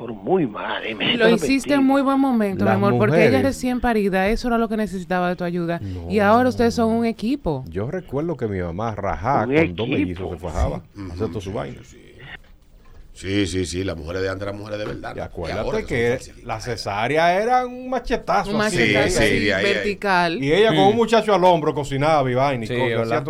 [0.00, 0.82] Por muy mal.
[0.86, 4.28] eh, me siento Lo hiciste en muy buen momento, mi amor, porque ella recién parida,
[4.28, 5.78] eso era lo que necesitaba de tu ayuda.
[6.08, 7.64] y ahora ustedes son un equipo.
[7.68, 10.82] Yo recuerdo que mi mamá rajaba con dos mellizos, se fajaba.
[11.12, 11.80] Hacer toda su vaina.
[13.12, 13.84] Sí, sí, sí.
[13.84, 15.14] Las mujeres de antes eran mujeres de verdad.
[15.14, 18.54] Y acuérdate que la cesárea era un machetazo.
[18.54, 18.78] Un así.
[18.78, 19.74] machetazo sí, así, de ahí, ahí.
[19.74, 20.42] vertical.
[20.42, 22.74] Y ella con un muchacho al hombro cocinaba y vaina y Sí,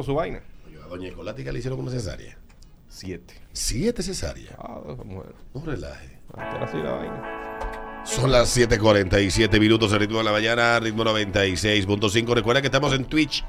[0.04, 0.40] su vaina.
[0.84, 2.38] A doña Nicolática le hicieron como cesárea.
[2.86, 3.34] Siete.
[3.52, 4.54] Siete cesáreas.
[4.56, 5.34] Ah, mujer.
[5.52, 6.19] No relaje.
[6.36, 8.02] Así la vaina.
[8.04, 12.34] Son las 7:47 minutos, el ritmo de la mañana, ritmo 96.5.
[12.34, 13.44] Recuerda que estamos en Twitch,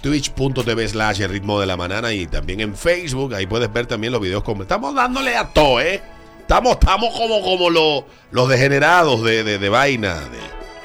[0.00, 3.34] twitch.tv slash el ritmo de la mañana y también en Facebook.
[3.34, 4.42] Ahí puedes ver también los videos.
[4.42, 6.00] Como, estamos dándole a todo, ¿eh?
[6.40, 10.14] Estamos, estamos como, como los, los degenerados de, de, de vaina.
[10.14, 10.38] De,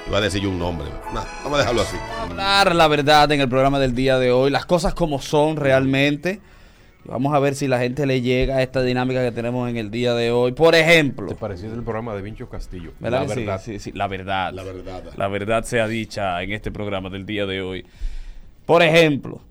[0.07, 0.87] iba a decir yo un nombre.
[1.13, 1.97] No, vamos a dejarlo así.
[2.19, 6.41] Hablar la verdad en el programa del día de hoy, las cosas como son realmente.
[7.05, 9.89] Vamos a ver si la gente le llega a esta dinámica que tenemos en el
[9.89, 10.51] día de hoy.
[10.51, 12.91] Por ejemplo, Te parecía el programa de Vincho Castillo.
[12.99, 13.39] ¿verdad La sí?
[13.39, 13.61] verdad.
[13.63, 14.53] Sí, sí, la verdad.
[14.53, 15.03] La verdad.
[15.17, 17.85] La verdad sea dicha en este programa del día de hoy.
[18.67, 19.41] Por ejemplo,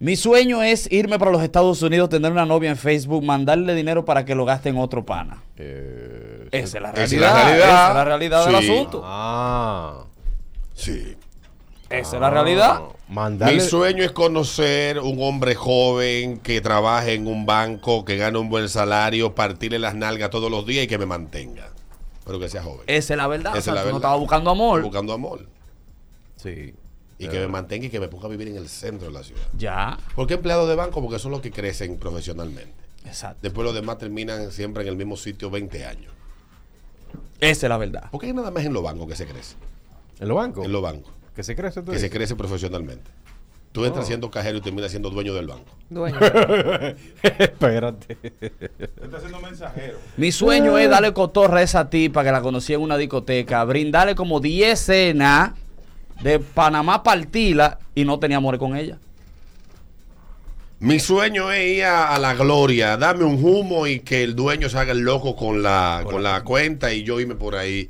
[0.00, 4.04] mi sueño es irme para los Estados Unidos, tener una novia en Facebook, mandarle dinero
[4.04, 5.42] para que lo gaste en otro pana.
[5.56, 7.34] Eh, Esa es la Esa es realidad.
[7.34, 7.68] la realidad.
[7.68, 9.02] Esa es la realidad del asunto.
[9.04, 10.04] Ah.
[10.74, 11.16] Sí.
[11.90, 12.82] Esa es la realidad.
[13.08, 13.54] Mandarle.
[13.54, 18.50] Mi sueño es conocer un hombre joven que trabaje en un banco, que gane un
[18.50, 21.70] buen salario, partirle las nalgas todos los días y que me mantenga.
[22.26, 22.82] Pero que sea joven.
[22.86, 23.56] Esa es la verdad.
[23.56, 23.96] Esa O sea, es la tú no verdad.
[24.00, 24.82] estabas buscando amor.
[24.82, 25.46] Buscando amor.
[26.36, 26.74] Sí.
[27.18, 29.22] Y que me mantenga y que me ponga a vivir en el centro de la
[29.24, 29.42] ciudad.
[29.56, 29.98] Ya.
[30.14, 31.00] ¿Por qué empleados de banco?
[31.02, 32.70] Porque son los que crecen profesionalmente.
[33.06, 33.38] Exacto.
[33.40, 36.12] Después los demás terminan siempre en el mismo sitio 20 años.
[37.40, 38.10] Esa es la verdad.
[38.10, 39.56] ¿Por qué nada más en los bancos que se crece?
[40.20, 40.64] ¿En los bancos?
[40.64, 41.12] En los bancos.
[41.38, 43.08] ¿Que se crece tú Que se crece profesionalmente.
[43.70, 44.08] Tú entras Oh.
[44.08, 45.72] siendo cajero y terminas siendo dueño del banco.
[45.88, 46.18] Dueño.
[47.22, 48.16] Espérate.
[48.40, 49.98] Está siendo mensajero.
[50.16, 54.16] Mi sueño es darle cotorra a esa tipa que la conocí en una discoteca, brindarle
[54.16, 55.52] como 10 cenas
[56.24, 58.98] de Panamá partila y no tenía amor con ella.
[60.80, 64.68] Mi sueño es ir a, a la gloria, dame un humo y que el dueño
[64.68, 67.88] se haga el loco con la, con la cuenta y yo irme por ahí.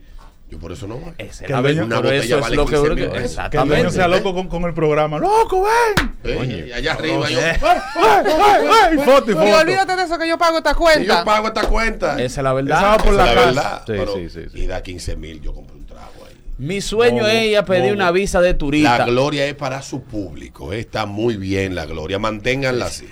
[0.51, 1.13] Yo por eso no voy.
[1.19, 3.11] Esa es la verdad, una botella eso es vale lo que 15 uno mil que-
[3.11, 3.37] pesos.
[3.51, 3.91] Que el dueño Exactamente.
[3.91, 5.19] sea loco con, con el programa.
[5.19, 6.13] ¡Loco, ven!
[6.25, 8.99] Eh, y allá arriba yo, ¡Ay, ay, ay!
[9.05, 9.59] Foto y Y foto.
[9.61, 11.03] olvídate de eso que yo pago esta cuenta.
[11.21, 12.13] yo pago esta cuenta.
[12.23, 12.79] Esa es la verdad.
[12.95, 13.79] Esa por Esa la la verdad.
[13.87, 14.59] Sí, pero- sí, sí, sí.
[14.63, 16.35] Y da 15 mil, yo compro un trago ahí.
[16.57, 19.05] Mi sueño es ir a pedir una visa de La turista.
[19.05, 20.73] gloria es para su público.
[20.73, 22.19] eh, Está muy bien la gloria.
[22.19, 23.07] Manténganla así.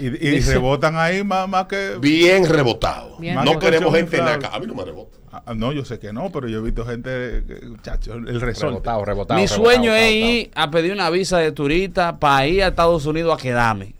[0.00, 1.98] Y, y rebotan ahí más, más que.
[2.00, 3.16] Bien rebotado.
[3.18, 4.34] Bien no queremos gente en la.
[4.52, 5.18] A mí no me rebota.
[5.46, 8.66] Ah, No, yo sé que no, pero yo he visto gente, que, muchacho, el resorte.
[8.68, 9.40] Rebotado, rebotado.
[9.40, 10.32] Mi rebotado, sueño es rebotado.
[10.32, 13.94] ir a pedir una visa de turista para ir a Estados Unidos a quedarme.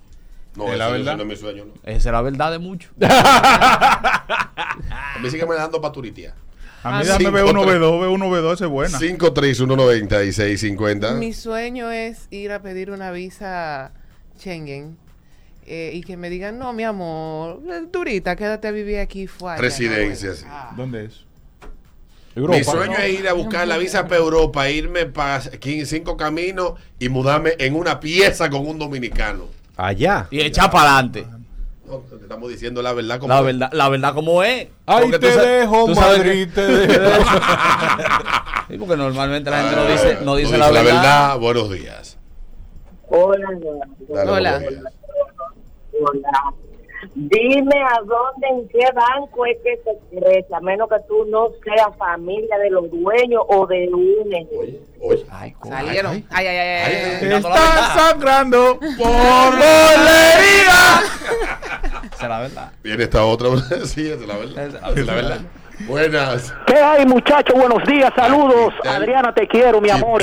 [0.57, 1.17] No, ¿Es la verdad?
[1.17, 1.65] no es mi sueño.
[1.65, 1.73] No.
[1.83, 2.93] Esa es la verdad de muchos.
[3.01, 4.19] A
[5.21, 6.35] mí sigue me dando para turitea.
[6.83, 7.31] A mí Ah, dame sí.
[7.31, 8.99] B1, B2, B1, B2, esa es buena.
[8.99, 11.19] 5319650.
[11.19, 13.93] Mi sueño es ir a pedir una visa
[14.39, 14.97] Schengen
[15.67, 19.57] eh, y que me digan, no, mi amor, turista, quédate a vivir aquí fuera.
[19.61, 20.45] Residencia, sí.
[20.77, 21.25] ¿Dónde es?
[22.37, 22.59] Europa.
[22.59, 27.09] Mi sueño es ir a buscar la visa para Europa, irme para cinco caminos y
[27.09, 29.45] mudarme en una pieza con un dominicano.
[29.77, 30.27] Allá.
[30.31, 31.27] Y echar para adelante.
[31.87, 33.45] No, te estamos diciendo la verdad como La es.
[33.47, 34.69] verdad, la verdad como es.
[34.87, 37.25] Ahí te sa- dejo, Madrid, te dejo.
[38.69, 41.39] Sí, porque normalmente la gente Ah, no dice, no dice la verdad.
[41.39, 42.17] Buenos días.
[43.09, 43.47] Hola,
[44.09, 44.51] Dale, Hola.
[44.59, 44.93] buenos días.
[46.01, 46.55] Hola.
[47.15, 51.49] Dime a dónde, en qué banco es que se crece, a menos que tú no
[51.63, 55.27] seas familia de los dueños o de un Oye, oye.
[55.31, 56.25] Ay, Salieron.
[56.31, 57.29] Ay, ay, ay, ay, ay, ay.
[57.29, 57.95] Dando la Está verdad.
[58.11, 60.83] sangrando por ¡Bolería!
[62.15, 62.73] Esa es la verdad.
[62.83, 63.49] Viene esta otra.
[63.85, 64.67] sí, es la verdad.
[64.97, 65.39] Es la verdad.
[65.81, 66.55] Buenas.
[66.67, 67.55] ¿Qué hay, muchachos?
[67.59, 68.73] Buenos días, saludos.
[68.85, 70.23] Adriana, te quiero, mi amor.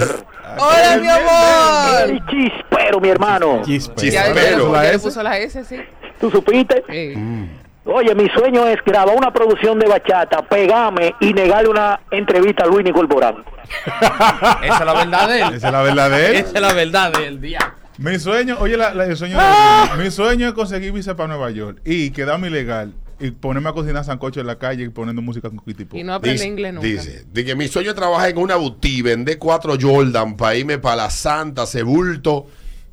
[0.58, 2.10] Hola, mi amor.
[2.10, 3.62] El chispero, mi hermano.
[3.64, 4.12] Chispero.
[4.12, 5.00] ya La le S.
[5.00, 5.78] puso la S, sí.
[6.20, 6.84] ¿Tú supiste?
[6.90, 7.14] Sí.
[7.84, 12.68] Oye, mi sueño es grabar una producción de bachata, pegarme y negarle una entrevista a
[12.68, 13.44] Luis Nicol Borán.
[14.64, 15.54] Esa es la verdad de él.
[15.56, 16.36] Esa es la verdad de él.
[16.36, 17.76] Esa es la verdad del día.
[17.98, 19.38] Mi sueño, oye, la, la- el sueño
[19.98, 23.74] de- mi sueño es conseguir visa para Nueva York y quedarme ilegal y ponerme a
[23.74, 25.98] cocinar sancocho en la calle y poniendo música con Kitty Pop.
[26.00, 26.88] Y no aprende Dice, inglés nunca.
[26.88, 30.78] dice, de que mi sueño es trabajar en una boutique, vender cuatro Jordan para irme
[30.78, 32.48] para la Santa, Sebulto,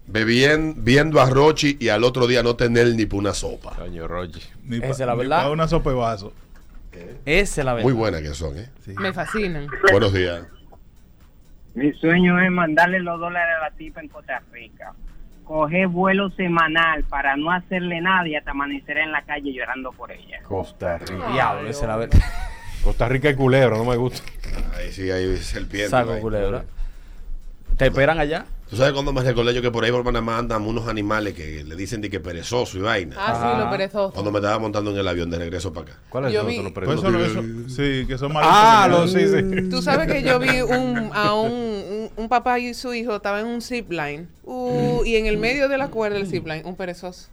[0.07, 3.75] bebiendo, viendo a Rochi y al otro día no tener ni para una sopa.
[3.77, 4.41] Coño, Rochi.
[4.65, 5.51] Ni Esa es la verdad.
[5.51, 6.33] una sopa de vaso.
[7.25, 7.85] Esa es la verdad.
[7.85, 8.69] Muy buenas que son, ¿eh?
[8.99, 9.67] Me fascinan.
[9.93, 10.43] Buenos días.
[11.75, 14.93] Mi sueño es mandarle los dólares a la tipa en Costa Rica.
[15.49, 20.13] Coger vuelo semanal para no hacerle nada y hasta amanecer en la calle llorando por
[20.13, 20.41] ella.
[20.43, 21.33] Costa Rica.
[21.33, 22.19] Diablo, esa es la verdad.
[22.85, 24.23] Costa Rica y culebro, no me gusta.
[24.77, 25.89] Ahí sí hay serpientes.
[25.89, 26.21] Saco ahí.
[26.21, 26.65] culebra.
[27.79, 28.45] ¿Te esperan allá?
[28.69, 31.65] ¿Tú sabes cuándo me recordé yo que por ahí por Panamá andan unos animales que
[31.65, 33.17] le dicen de que perezoso y vaina?
[33.19, 33.65] Ah, sí, Ajá.
[33.65, 34.13] lo perezoso.
[34.13, 35.99] Cuando me estaba montando en el avión de regreso para acá.
[36.11, 38.51] ¿Cuáles Yo son vi- los Pues eso, eso- sí, que son malos.
[38.53, 39.69] Ah, los sí, sí.
[39.71, 43.47] Tú sabes que yo vi un, a un, un, un papá y su hijo estaban
[43.47, 44.29] en un zipline.
[44.45, 47.29] Uh, y en el medio de la cuerda del zipline, un perezoso.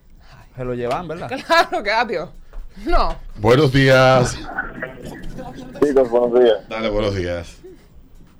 [0.55, 1.27] Se lo llevan, ¿verdad?
[1.47, 2.29] Claro que adiós.
[2.85, 3.15] No.
[3.39, 4.37] Buenos días.
[5.83, 6.57] Chicos, buenos días.
[6.69, 7.57] Dale, buenos días.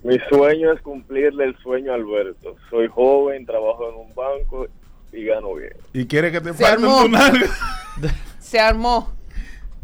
[0.05, 2.55] Mi sueño es cumplirle el sueño a Alberto.
[2.69, 4.67] Soy joven, trabajo en un banco
[5.11, 5.73] y gano bien.
[5.93, 7.03] Y quiere que te armó.
[7.03, 7.47] tu nalga.
[8.39, 9.11] Se armó.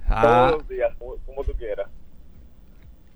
[0.07, 1.87] Ah, Todos los días, como, como tú quieras.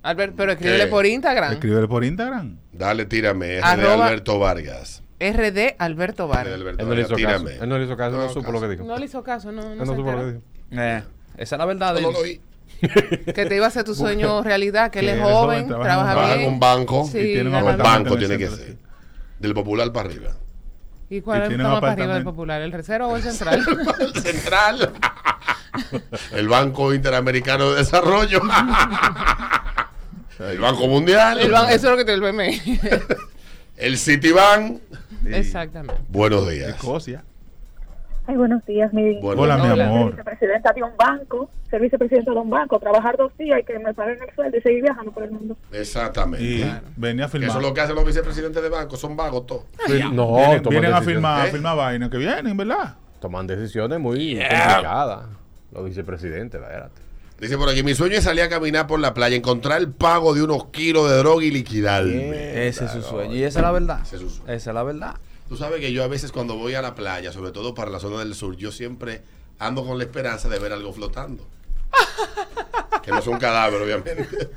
[0.01, 0.89] Albert, pero escríbele ¿Qué?
[0.89, 1.53] por Instagram.
[1.53, 2.57] Escríbele por Instagram.
[2.71, 3.59] Dale, tírame.
[3.59, 5.03] RD Arroba- Alberto Vargas.
[5.19, 6.47] RD Alberto RD Bar.
[6.47, 7.63] Alberto Él no le hizo Vargas, caso.
[7.63, 8.51] Él no le hizo caso, no, No, supo caso.
[8.53, 8.83] lo que dijo.
[8.83, 10.41] No le hizo caso, no, no, Él no supo lo que dijo.
[10.71, 11.03] eh,
[11.37, 12.09] esa es la verdad No.
[12.79, 16.11] Que te iba a hacer tu sueño realidad, que él es joven, joven, trabaja trabaja
[16.13, 16.53] Trabaja en bien.
[16.53, 17.09] un banco.
[17.11, 17.77] Sí, y tiene un bien.
[17.77, 18.77] banco en el tiene que ser.
[19.39, 20.31] Del popular para arriba.
[21.09, 22.61] ¿Y cuál Y es más para arriba del popular?
[22.61, 23.63] ¿El tercero o el central?
[23.99, 24.93] El Central.
[26.31, 28.41] El Banco Interamericano de Desarrollo.
[30.39, 31.39] El Banco Mundial.
[31.39, 32.61] El ban- eso es lo que te el BME.
[33.77, 34.79] El Citibank.
[35.25, 36.01] Exactamente.
[36.09, 36.69] Buenos días.
[36.69, 37.23] Escocia.
[38.27, 40.11] Ay, buenos días, mi Buenos Hola, mi amor.
[40.11, 43.93] vicepresidenta de un banco, ser vicepresidenta de un banco, trabajar dos días y que me
[43.93, 45.55] paguen el sueldo y seguir viajando por el mundo.
[45.71, 46.43] Exactamente.
[46.43, 46.65] Y
[46.97, 47.49] venía a Que filmar.
[47.49, 48.97] eso es lo que hacen los vicepresidentes de banco.
[48.97, 49.63] Son vagos todos.
[50.11, 51.01] No, vienen, vienen a a
[51.47, 51.51] ¿Eh?
[51.51, 52.95] filmar vaina que vienen, ¿verdad?
[53.19, 55.25] Toman decisiones muy complicadas.
[55.71, 57.01] Los vicepresidentes, espérate.
[57.39, 60.33] Dice por aquí, mi sueño es salir a caminar por la playa, encontrar el pago
[60.33, 62.65] de unos kilos de droga y liquidarme.
[62.67, 63.35] Ese es su sueño.
[63.35, 63.99] Y esa es la verdad.
[64.03, 64.53] Ese es su sueño.
[64.53, 65.15] Esa es la verdad.
[65.47, 67.99] Tú sabes que yo a veces cuando voy a la playa, sobre todo para la
[67.99, 69.21] zona del sur, yo siempre
[69.59, 71.47] ando con la esperanza de ver algo flotando.
[73.03, 74.49] que no es un cadáver, obviamente.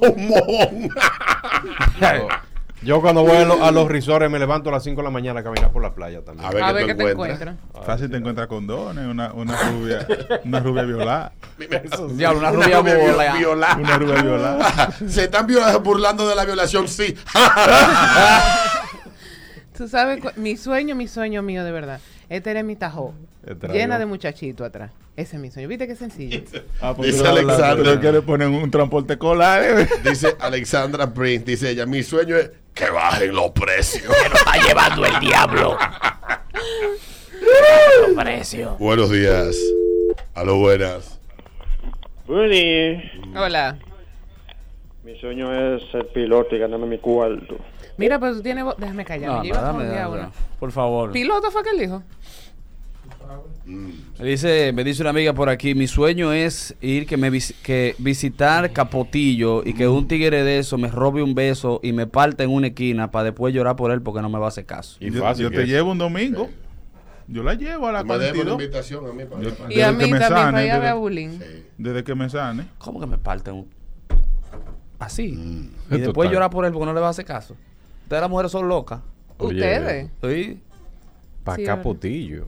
[0.00, 0.88] un mojón.
[2.82, 5.10] Yo cuando voy a, lo- a los risores me levanto a las 5 de la
[5.10, 6.46] mañana a caminar por la playa también.
[6.46, 7.56] A ver A qué ver tú qué te encuentras.
[7.84, 10.06] Fácil te encuentras condones, una, una rubia,
[10.44, 11.32] una rubia violada.
[12.12, 13.76] Diablo, una rubia violada.
[13.76, 14.92] Una rubia violada.
[15.08, 15.48] Se están
[15.82, 17.16] burlando de la violación, sí.
[19.76, 23.14] Tú sabes, cu- mi sueño, mi sueño mío de verdad, es tener mi tajo
[23.46, 24.90] Este llena de muchachitos atrás.
[25.16, 25.68] Ese es mi sueño.
[25.68, 26.42] ¿Viste qué sencillo?
[26.80, 28.00] Ah, pues Dice Alexandra.
[28.00, 29.62] tú le poner un transporte escolar.
[29.62, 29.88] eh.
[30.08, 34.04] Dice Alexandra Prince, dice ella, mi sueño es que bajen los precios.
[34.34, 35.78] está llevando el diablo.
[38.16, 38.76] precio.
[38.78, 39.56] Buenos días.
[40.34, 41.18] A lo buenas.
[42.28, 43.78] Hola.
[45.04, 47.56] Mi sueño es ser piloto y ganarme mi cuarto.
[47.98, 48.64] Mira, pero tú tienes...
[48.64, 49.28] vo- Déjame callar.
[49.30, 50.28] No, a dame, dame,
[50.58, 51.12] por favor.
[51.12, 52.02] ¿Piloto fue que él dijo?
[54.18, 57.54] Me dice, me dice una amiga por aquí, mi sueño es ir que me vis-
[57.62, 62.06] que visitar Capotillo y que un tigre de eso me robe un beso y me
[62.06, 64.66] parte en una esquina para después llorar por él porque no me va a hacer
[64.66, 64.96] caso.
[65.00, 65.68] Y Yo, fácil yo te es.
[65.68, 66.48] llevo un domingo.
[67.28, 68.62] Yo la llevo a la Me debe una 42.
[68.62, 69.64] invitación a mí para Yo- allá.
[69.64, 71.42] Y desde a mí me también, para sane, ir a ver a desde- Bulín.
[71.78, 72.66] Desde que me sane.
[72.78, 73.68] ¿Cómo que me parte un
[75.00, 75.32] así?
[75.32, 75.94] Mm.
[75.94, 76.32] Y después Total.
[76.32, 77.56] llorar por él porque no le va a hacer caso.
[78.06, 79.00] Ustedes las mujeres son locas.
[79.36, 80.10] ¿Ustedes?
[80.22, 80.62] Sí.
[81.42, 82.46] Pa' Sí, Capotillo.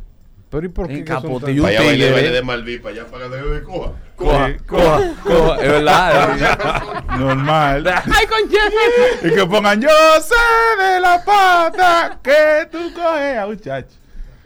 [0.49, 0.99] Pero ¿y por qué?
[0.99, 1.65] En Capotillo.
[1.65, 3.93] Para allá baile, baile de Malví, para allá para de coja.
[4.15, 5.57] Coja, coja, coja.
[5.57, 7.05] Es verdad.
[7.19, 7.89] Normal.
[7.89, 9.25] ¡Ay, con Jeff!
[9.25, 9.89] y que pongan yo
[10.21, 10.37] sé
[10.81, 13.97] de la pata que tú coges a muchacho.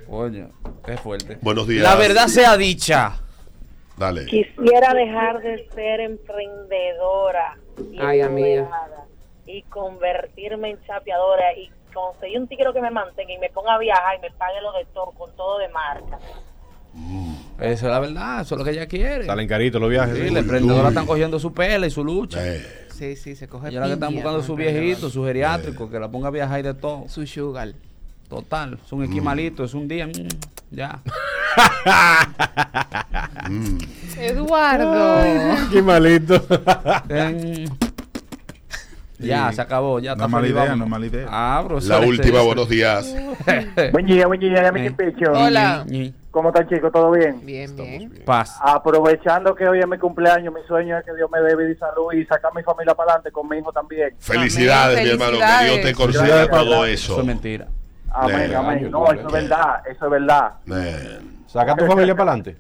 [0.09, 0.49] Coño,
[0.87, 1.37] qué fuerte.
[1.43, 1.83] Buenos días.
[1.83, 3.19] La verdad sea dicha.
[3.99, 4.25] Dale.
[4.25, 7.59] Quisiera dejar de ser emprendedora
[7.93, 8.71] y Ay, amiga.
[9.47, 13.79] Y convertirme en chapeadora y conseguir un tigre que me mantenga y me ponga a
[13.79, 16.19] viajar y me pague lo de todo, con todo de marca.
[17.59, 19.25] Eso es la verdad, eso es lo que ella quiere.
[19.25, 20.17] Salen caritos los viajes.
[20.17, 22.47] Sí, la emprendedora están cogiendo su pela y su lucha.
[22.47, 25.99] Eh, Sí, sí, se coge Ella la que están buscando su viejito, su geriátrico, que
[25.99, 27.09] la ponga a viajar y de todo.
[27.09, 27.73] Su sugar.
[28.29, 30.29] Total, es un esquimalito, es un día, mm,
[30.71, 31.01] ya.
[33.51, 33.79] mm.
[34.19, 35.83] Eduardo.
[35.83, 36.47] Malito.
[39.23, 41.27] Ya, se acabó, ya No está mala feliz, idea, no mala idea.
[41.31, 43.15] Ah, La última, buenos días.
[43.93, 44.91] Buen día, buen día, ya me Eh.
[44.91, 45.33] pecho.
[45.33, 45.85] Hola.
[46.31, 46.91] ¿Cómo están chicos?
[46.93, 47.45] ¿Todo bien?
[47.45, 48.11] Bien, bien.
[48.25, 48.59] Paz.
[48.63, 51.75] Aprovechando que hoy es mi cumpleaños, mi sueño es que Dios me dé vida y
[51.77, 54.15] salud y sacar a mi familia para adelante con mi hijo también.
[54.19, 55.33] Felicidades, Amén, mi hermano.
[55.33, 55.73] Que felicidades.
[55.73, 57.13] Dios te conceda todo eso.
[57.13, 57.67] Eso es mentira.
[58.11, 58.91] Amén, amén.
[58.91, 60.53] No, eso es verdad, eso es verdad.
[61.47, 62.57] Saca a tu familia para adelante.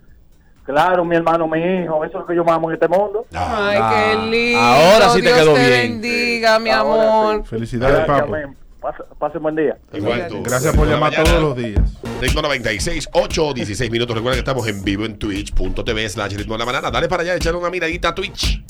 [0.64, 3.26] Claro, mi hermano, mi hijo, eso es lo que yo más amo en este mundo.
[3.32, 4.60] Ay, Ah, qué lindo.
[4.60, 6.00] ahora sí te Dios quedó te bien.
[6.00, 7.44] bendiga, mi Ahora amor.
[7.46, 8.24] Felicidades, papo.
[8.34, 8.56] amén.
[9.18, 9.76] Pase, buen día.
[9.92, 10.42] Igual tú.
[10.42, 11.80] Gracias por llamar todos los días.
[12.20, 14.14] Ritmo 96, 8, 16 minutos.
[14.16, 16.90] Recuerda que estamos en vivo en twitch.tv slash ritmo de la mañana.
[16.90, 18.60] Dale para allá, echar una miradita a Twitch.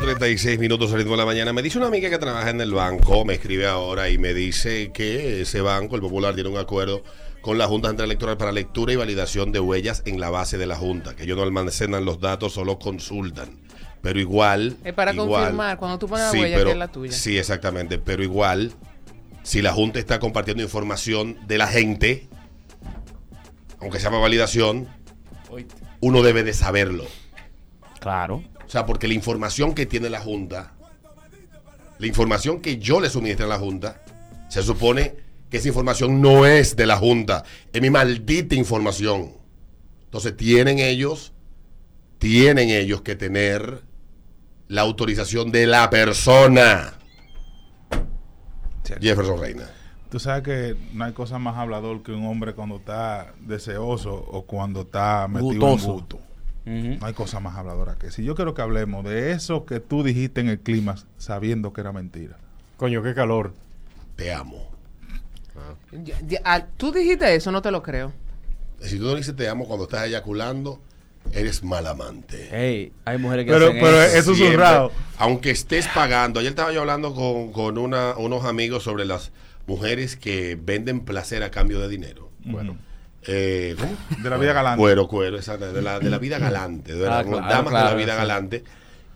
[0.00, 1.52] 36 minutos al ritmo de la mañana.
[1.52, 4.90] Me dice una amiga que trabaja en el banco, me escribe ahora y me dice
[4.92, 7.02] que ese banco, el Popular, tiene un acuerdo
[7.46, 10.66] con la Junta Central Electoral para lectura y validación de huellas en la base de
[10.66, 11.14] la Junta.
[11.14, 13.60] Que ellos no almacenan los datos, solo consultan.
[14.02, 14.76] Pero igual.
[14.82, 17.12] Es para igual- confirmar, cuando tú pones la huella, pero- que es la tuya.
[17.12, 17.98] Sí, exactamente.
[17.98, 18.72] Pero igual,
[19.44, 22.26] si la Junta está compartiendo información de la gente,
[23.80, 24.88] aunque sea para validación,
[26.00, 27.04] uno debe de saberlo.
[28.00, 28.42] Claro.
[28.66, 30.72] O sea, porque la información que tiene la Junta,
[32.00, 34.02] la información que yo le suministro a la Junta,
[34.48, 35.14] se supone
[35.56, 37.42] que esa información no es de la Junta,
[37.72, 39.32] es mi maldita información.
[40.04, 41.32] Entonces tienen ellos,
[42.18, 43.82] tienen ellos que tener
[44.68, 46.92] la autorización de la persona.
[49.00, 49.70] Jefferson Reina.
[50.10, 54.42] Tú sabes que no hay cosa más hablador que un hombre cuando está deseoso o
[54.44, 56.16] cuando está metido en gusto.
[56.66, 56.98] Ujú.
[57.00, 60.02] No hay cosa más habladora que si yo quiero que hablemos de eso que tú
[60.02, 62.36] dijiste en el clima sabiendo que era mentira.
[62.76, 63.54] Coño, qué calor.
[64.16, 64.75] Te amo.
[66.04, 68.12] Ya- ya- ah, Tú dijiste eso, no te lo creo.
[68.80, 70.80] Si tú no dices te amo cuando estás eyaculando,
[71.32, 72.48] eres mal amante.
[72.52, 74.16] Ey, hay mujeres que Pero- hacen pero eso.
[74.18, 74.92] eso es Siempre, susurrado.
[75.18, 76.40] Aunque estés pagando.
[76.40, 79.32] Ayer estaba yo hablando con, con una- unos amigos sobre las
[79.66, 82.30] mujeres que venden placer a cambio de dinero.
[82.44, 82.76] Bueno,
[83.28, 83.96] Eh, ¿cómo?
[84.22, 84.78] de la vida galante.
[84.80, 85.72] Cuero, cuero, exacto.
[85.72, 86.92] De la, de la vida galante.
[86.92, 88.18] De verdad, Ah, claro, damas de claro, la vida sí.
[88.18, 88.64] galante.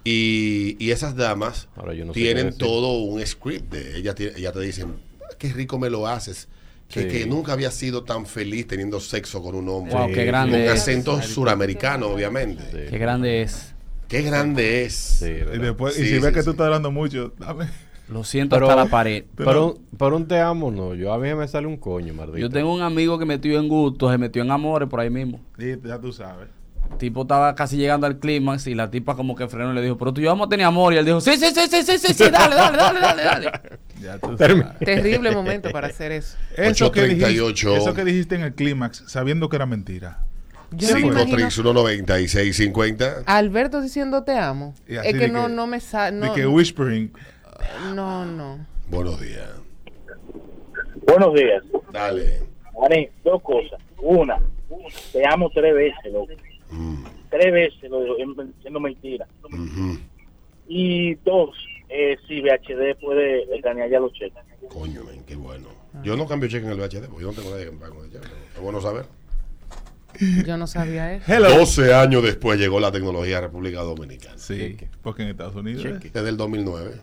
[0.03, 3.71] Y, y esas damas Ahora yo no tienen todo un script.
[3.73, 4.95] De, ellas, ellas te dicen,
[5.41, 6.47] qué rico me lo haces.
[6.89, 7.09] Que, Sí.
[7.09, 9.95] que nunca había sido tan feliz teniendo sexo con un hombre.
[9.95, 10.81] Wow, qué grande Con es.
[10.83, 12.87] acento suramericano, obviamente.
[12.91, 13.75] Qué grande es.
[14.09, 14.95] Qué grande es.
[14.95, 16.51] Sí, Y después, y Sí, si ves sí, que tú sí.
[16.51, 17.67] estás hablando mucho, dame.
[18.09, 19.25] Lo siento Pero- hasta la pared.
[19.37, 20.95] Pero, un- pero un te amo, no.
[20.97, 22.39] Yo a mí me sale un coño, maldito.
[22.39, 25.41] Yo tengo un amigo que metió en gusto, se metió en amores por ahí mismo.
[25.59, 26.49] Y ya tú sabes.
[26.99, 29.97] Tipo estaba casi llegando al clímax y la tipa como que frenó y le dijo,
[29.97, 30.93] pero tú y yo vamos a tener amor.
[30.93, 33.51] Y él dijo, sí, sí, sí, sí, sí, sí, sí, dale, dale, dale, dale, dale.
[34.01, 34.35] Ya tú.
[34.35, 36.39] Terrible momento para hacer eso.
[36.57, 37.77] Eso que, dijiste, 838.
[37.77, 40.21] eso que dijiste en el clímax, sabiendo que era mentira.
[40.71, 43.25] Yo no me imagino 5319650.
[43.27, 44.75] Alberto diciendo te amo.
[44.87, 46.17] Es que no, que- no me sale.
[46.19, 47.13] de No, que whispering.
[47.95, 48.65] no, no.
[48.89, 49.49] Buenos días.
[51.07, 51.63] Buenos días.
[51.93, 52.43] Dale.
[52.81, 53.81] Marín, dos cosas.
[53.99, 54.39] Una,
[55.13, 56.33] te amo tres veces, loco.
[57.31, 59.27] Tres veces, lo digo, en- siendo mentira.
[60.69, 61.51] Y dos,
[61.89, 64.43] eh, si VHD puede escanear ya los cheques.
[64.69, 65.69] Coño, men, qué bueno.
[66.05, 67.93] Yo no cambio cheque en el VHD, porque yo no tengo nadie que me pague
[67.95, 68.27] con el cheque.
[68.55, 69.07] Es bueno saber.
[70.47, 71.25] Yo no sabía eso.
[71.59, 74.37] 12 años después llegó la tecnología a República Dominicana.
[74.39, 75.85] Sí, porque en Estados Unidos.
[75.85, 75.99] ¿eh?
[76.13, 76.97] Desde el 2009.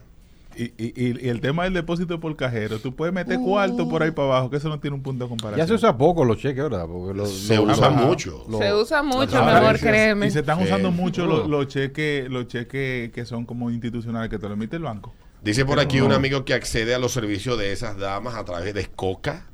[0.58, 4.02] Y, y, y- y el tema del depósito por cajero, tú puedes meter cuarto por
[4.02, 5.60] ahí para abajo, que eso no tiene un punto de comparación.
[5.64, 6.88] Ya se usa poco los cheques, ¿verdad?
[6.88, 8.44] Porque los, Se los- usa los- mucho.
[8.50, 10.28] los- Se usa mucho, y se- créeme.
[10.28, 10.64] Y se están Sí.
[10.66, 14.76] usando mucho los, los cheques los cheques que son como institucionales que te lo emite
[14.78, 15.14] el banco.
[15.44, 16.08] Dice por aquí No.
[16.08, 19.46] un amigo que accede a los servicios de esas damas a través de Escoca.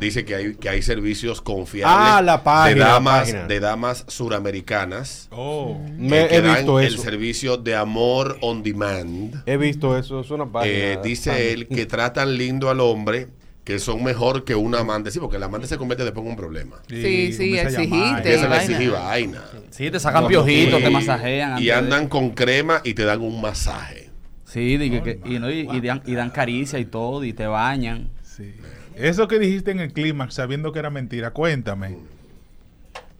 [0.00, 5.28] Dice que hay, que hay servicios confiables Ah, la página, de damas, de damas suramericanas.
[5.30, 5.78] Oh.
[5.96, 7.02] Me- que he dan visto el eso.
[7.02, 9.42] servicio de amor on demand.
[9.46, 10.74] He visto eso, es una página.
[10.74, 13.28] Eh, dice él que tratan lindo al hombre,
[13.64, 15.10] que son mejor que un amante.
[15.10, 16.76] Sí, porque el amante se convierte después en un problema.
[16.88, 18.08] Sí, sí, exigiste.
[18.16, 19.42] Empiezan a exigir vaina.
[19.70, 21.60] Sí, te sacan No, piojitos, y- te masajean.
[21.60, 24.10] Y de- andan con crema y te dan un masaje.
[24.44, 27.46] Sí, que- que- y, no, y, y dan, y dan caricia y todo, y te
[27.46, 28.08] bañan.
[28.22, 28.54] Sí.
[28.96, 31.98] Eso que dijiste en el clímax, sabiendo que era mentira, cuéntame.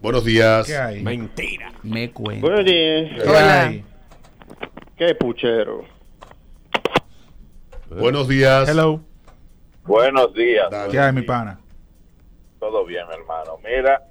[0.00, 0.66] Buenos días.
[0.66, 1.02] ¿Qué hay?
[1.02, 1.70] Mentira.
[1.82, 2.46] Me cuento.
[2.46, 3.22] Buenos días.
[3.22, 3.84] ¿Qué hay?
[4.96, 5.84] Qué puchero.
[7.90, 8.68] Buenos días.
[8.68, 9.00] Hello.
[9.84, 10.70] Buenos días.
[10.70, 10.90] Dale.
[10.90, 11.60] ¿Qué hay, mi pana?
[12.58, 13.58] Todo bien, hermano.
[13.62, 14.02] Mira,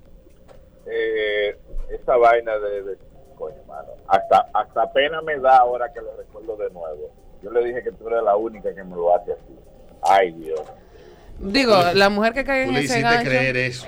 [0.86, 1.58] eh,
[1.92, 2.98] esa vaina de, de-
[3.36, 7.12] coño, hermano, hasta, hasta pena me da ahora que lo recuerdo de nuevo.
[7.42, 9.56] Yo le dije que tú eres la única que me lo hace así.
[10.04, 10.62] Ay, Dios.
[11.40, 13.24] Digo, la mujer que Tú en le ese gancho.
[13.30, 13.86] creer eso.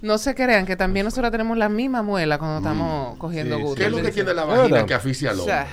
[0.00, 3.76] No se crean que también nosotros tenemos la misma muela cuando estamos cogiendo Sí, gusto.
[3.78, 5.54] ¿Qué es lo que tiene la vagina que asfixia al O hombre?
[5.54, 5.66] sea,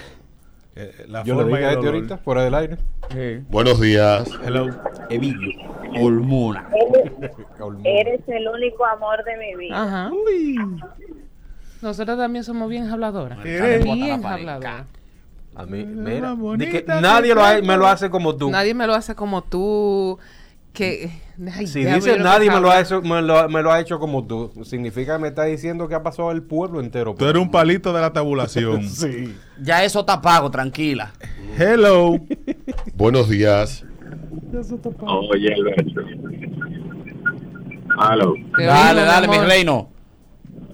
[0.76, 1.96] Eh, la Yo le forma a este olor.
[1.96, 2.78] ahorita, fuera del aire.
[3.50, 4.30] Buenos días.
[4.46, 4.68] Hello.
[5.10, 5.60] Evilio.
[6.00, 6.70] Hormona.
[7.84, 9.82] Eres el único amor de mi vida.
[9.84, 10.12] Ajá.
[11.82, 13.42] Nosotros también somos bien habladoras.
[13.44, 14.86] Bien habladoras.
[15.60, 18.50] A mí, más mira, bonita que nadie lo ha- me lo hace como tú.
[18.50, 20.18] Nadie me lo hace como tú.
[20.72, 21.12] Que.
[21.54, 23.62] ay, Si déjame dice ver lo que nadie me lo, ha hecho, me, lo, me
[23.62, 26.80] lo ha hecho como tú, significa que me está diciendo que ha pasado el pueblo
[26.80, 27.14] entero.
[27.18, 28.84] Tú eres un palito de la tabulación.
[28.88, 29.36] Sí.
[29.62, 31.12] Ya eso está pago, tranquila.
[31.58, 32.16] Hello.
[32.96, 33.84] Buenos días.
[35.02, 36.02] Oye, Alberto.
[38.56, 39.90] Te Dale, dale, mi reino.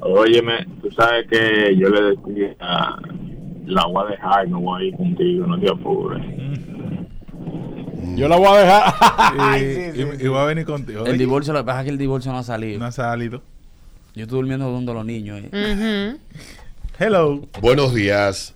[0.01, 2.55] Óyeme, tú sabes que yo le decía,
[3.66, 6.24] la voy a dejar, no voy a ir contigo, no te apures.
[8.16, 8.93] Yo la voy a dejar.
[9.57, 10.26] Y, sí, sí, y- sí.
[10.26, 11.05] y voy a venir contigo.
[11.05, 12.80] El divorcio, lo que pasa es que el divorcio no ha salido.
[12.80, 13.41] No ha salido.
[14.13, 15.41] Yo estoy durmiendo donde los niños.
[15.51, 16.16] eh.
[16.99, 17.41] Hello.
[17.61, 18.53] Buenos días.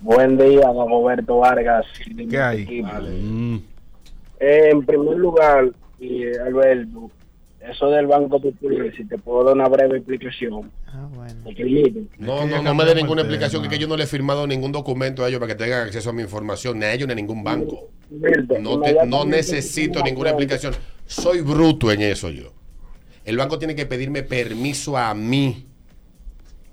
[0.00, 1.86] Buen día, don Roberto Vargas.
[2.28, 2.82] ¿Qué hay?
[2.82, 3.56] Mm.
[4.40, 5.70] Eh, en primer lugar,
[6.00, 7.10] y, eh, Alberto,
[7.70, 10.70] eso del Banco Popular, si te puedo dar una breve explicación.
[10.86, 11.42] Ah, bueno.
[12.18, 14.72] No, no, no me dé ninguna explicación, que, que yo no le he firmado ningún
[14.72, 17.16] documento a ellos para que tengan acceso a mi información, ni a ellos ni a
[17.16, 17.90] ningún banco.
[18.60, 20.74] No, te- no necesito ninguna explicación.
[21.06, 22.52] Soy bruto en eso yo.
[23.24, 25.66] El banco tiene que pedirme permiso a mí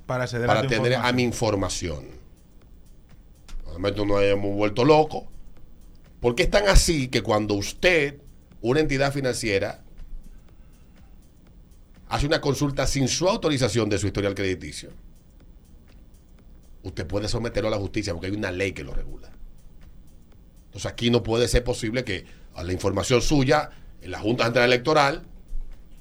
[0.06, 2.06] Para acceder para tu tener a mi información.
[3.66, 5.28] Realmente no hayamos vuelto loco.
[6.20, 8.20] ¿Por qué es tan así que cuando usted,
[8.62, 9.83] una entidad financiera,
[12.14, 14.92] hace una consulta sin su autorización de su historial crediticio,
[16.84, 19.32] usted puede someterlo a la justicia porque hay una ley que lo regula?
[20.66, 24.66] Entonces aquí no puede ser posible que a la información suya, en la Junta Central
[24.66, 25.24] Electoral,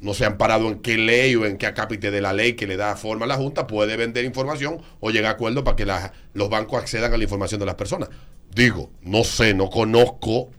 [0.00, 2.66] no se han parado en qué ley o en qué acápite de la ley que
[2.66, 5.86] le da forma a la Junta, puede vender información o llegar a acuerdo para que
[6.34, 8.10] los bancos accedan a la información de las personas.
[8.54, 10.50] Digo, no sé, no conozco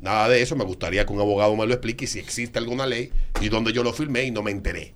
[0.00, 3.10] nada de eso, me gustaría que un abogado me lo explique si existe alguna ley
[3.40, 4.94] y donde yo lo firmé y no me enteré.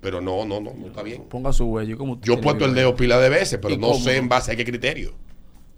[0.00, 1.24] Pero no, no, no, no está bien.
[1.24, 1.98] Ponga su huello.
[1.98, 4.00] como Yo he puesto el dedo pila de veces, pero ¿Y no cómo?
[4.00, 5.12] sé en base a qué criterio.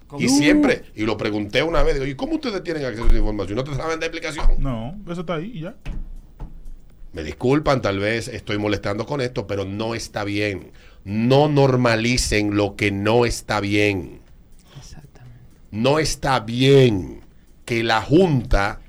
[0.06, 0.22] ¿Cómo?
[0.22, 3.16] Y siempre, y lo pregunté una vez, digo, ¿y cómo ustedes tienen acceso a esa
[3.16, 3.56] información?
[3.56, 4.46] ¿No te saben de explicación?
[4.58, 5.76] No, eso está ahí y ya.
[7.12, 10.72] Me disculpan, tal vez estoy molestando con esto, pero no está bien.
[11.04, 14.20] No normalicen lo que no está bien.
[15.70, 17.19] No está bien
[17.70, 18.80] que la Junta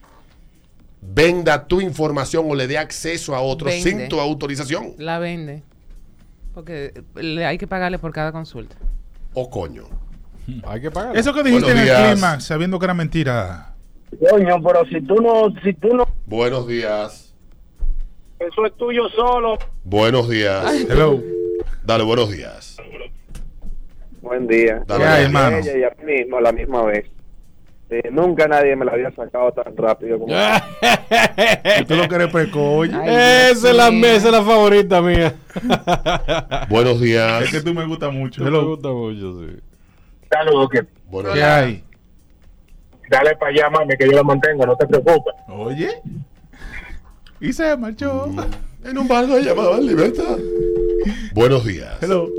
[1.01, 3.89] venda tu información o le dé acceso a otros Vende.
[3.91, 4.95] sin tu autorización.
[4.97, 5.61] La vende.
[6.55, 8.75] Porque le hay que pagarle por cada consulta.
[9.35, 9.83] O coño.
[10.65, 11.15] Hay que pagar.
[11.15, 13.75] Eso que dijiste en el clímax, sabiendo que era mentira.
[14.31, 17.35] Coño, pero si tú no, si tú no, Buenos días.
[18.39, 19.59] eso es tuyo solo.
[19.83, 20.65] Buenos días.
[20.89, 21.21] Hello.
[21.83, 22.77] Dale, buenos días.
[24.23, 24.81] Buen día.
[24.87, 25.57] Dale, ¿Qué hay, hermano?
[25.57, 27.05] Ella y a mí mismo a la misma vez.
[27.93, 30.33] Eh, nunca nadie me la había sacado tan rápido como
[31.79, 32.87] Y tú lo que eres precoz.
[32.87, 35.35] Esa es la mesa, la favorita mía.
[36.69, 37.43] Buenos días.
[37.43, 38.45] Es que tú me gusta mucho.
[38.45, 39.57] Me gusta mucho, sí.
[40.31, 41.51] Saludos, que Buenos ¿Qué días.
[41.63, 41.83] hay?
[43.09, 45.33] dale para allá, mami, que yo la mantengo, no te preocupes.
[45.49, 45.89] Oye.
[47.41, 48.29] Y se marchó.
[48.85, 50.37] En un barco llamado Libertad.
[51.33, 52.01] Buenos días.
[52.01, 52.29] Hello.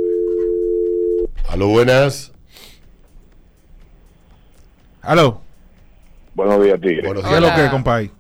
[1.51, 2.32] Aló, buenas.
[5.03, 5.41] Aló.
[6.35, 7.07] Buenos días, Tigre.
[7.07, 8.11] Buenos ¿Qué es lo que, compadre?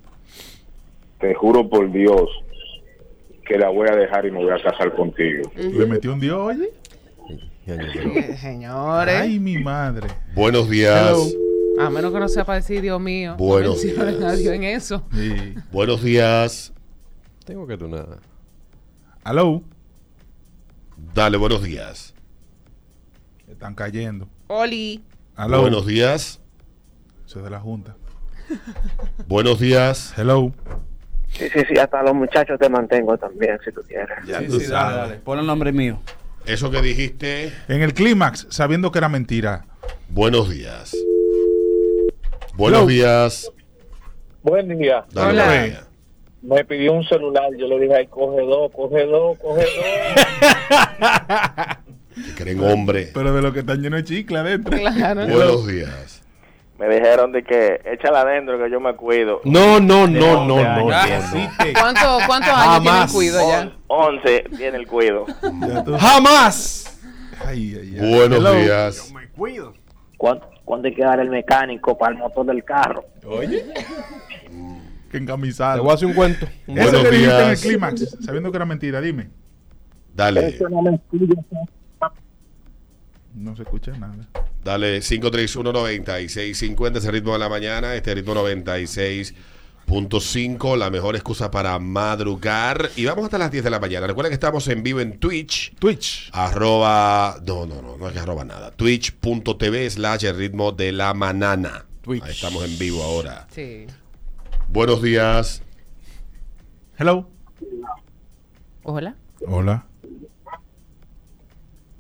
[1.20, 2.28] Te juro por Dios
[3.46, 5.50] que la voy a dejar y me voy a casar contigo.
[5.56, 6.70] Le metió un dios, oye.
[8.36, 9.20] Señores.
[9.20, 10.08] Ay, mi madre.
[10.34, 11.10] Buenos días.
[11.10, 11.84] Hello.
[11.86, 13.30] A menos que no sea para decir, Dios mío.
[13.30, 14.32] no Buenos mencionen días.
[14.32, 15.02] a Dios en eso.
[15.12, 15.54] Sí.
[15.70, 16.72] Buenos días.
[17.46, 18.18] Tengo que nada.
[19.22, 19.62] Aló.
[21.14, 22.14] Dale, buenos días.
[23.48, 24.28] Están cayendo.
[24.48, 25.02] Oli.
[25.36, 25.62] Aló.
[25.62, 26.41] Buenos días.
[27.32, 27.96] Eso es de la Junta.
[29.26, 30.12] Buenos días.
[30.18, 30.52] Hello.
[31.30, 34.18] Sí, sí, sí, hasta los muchachos te mantengo también, si tú quieres.
[34.26, 34.96] Ya Sí, tú sí, dale, sabes.
[34.96, 35.14] dale.
[35.20, 35.98] Pon el nombre mío.
[36.44, 37.50] Eso que dijiste.
[37.68, 39.64] En el clímax, sabiendo que era mentira.
[40.10, 40.94] Buenos días.
[42.52, 42.88] Buenos Hello.
[42.90, 43.50] días.
[44.42, 45.06] Buen día.
[45.14, 45.64] Dale, Hola.
[45.64, 45.86] días.
[46.42, 50.26] Me pidió un celular, yo le dije, ay, coge dos, coge dos, coge dos.
[52.36, 53.10] Creen hombre.
[53.14, 54.76] Pero de lo que están llenos de chicle adentro.
[54.76, 55.26] Claro.
[55.26, 56.21] Buenos días.
[56.88, 59.40] Me dijeron de que échala adentro que yo me cuido.
[59.44, 60.90] No, no, no, no, no.
[60.92, 61.24] años.
[61.32, 61.50] no, no.
[61.78, 63.72] ¿Cuánto- ¿Cuántos años tiene el cuido ya?
[63.86, 65.26] 11 tiene el cuido.
[66.00, 67.00] ¡Jamás!
[67.46, 68.14] Ay, ay, ay.
[68.16, 68.54] Buenos Hello.
[68.54, 69.12] días.
[69.14, 69.74] Me cuido.
[70.16, 73.04] ¿Cuándo, ¿Cuándo hay que dar el mecánico para el motor del carro?
[73.26, 73.64] Oye.
[75.10, 75.82] Que Te encamisado.
[75.84, 76.46] voy a hacer un cuento.
[76.66, 79.30] Un Eso Buenos que dijiste en el clímax, sabiendo que era mentira, dime.
[80.14, 80.48] Dale.
[80.48, 81.40] Eso no me escucha.
[83.34, 84.28] No se escucha nada.
[84.62, 92.90] Dale 5319650, ese ritmo de la mañana, este ritmo 96.5, la mejor excusa para madrugar.
[92.96, 94.06] Y vamos hasta las 10 de la mañana.
[94.06, 95.74] Recuerda que estamos en vivo en Twitch.
[95.76, 96.28] Twitch.
[96.32, 98.70] Arroba, no, no, no, no es que arroba nada.
[98.70, 101.86] Twitch.tv slash el ritmo de la manana.
[102.02, 102.22] Twitch.
[102.22, 103.46] Ahí estamos en vivo ahora.
[103.50, 103.86] Sí.
[104.68, 105.62] Buenos días.
[106.98, 107.30] Hello.
[108.84, 109.16] Hola.
[109.46, 109.86] Hola.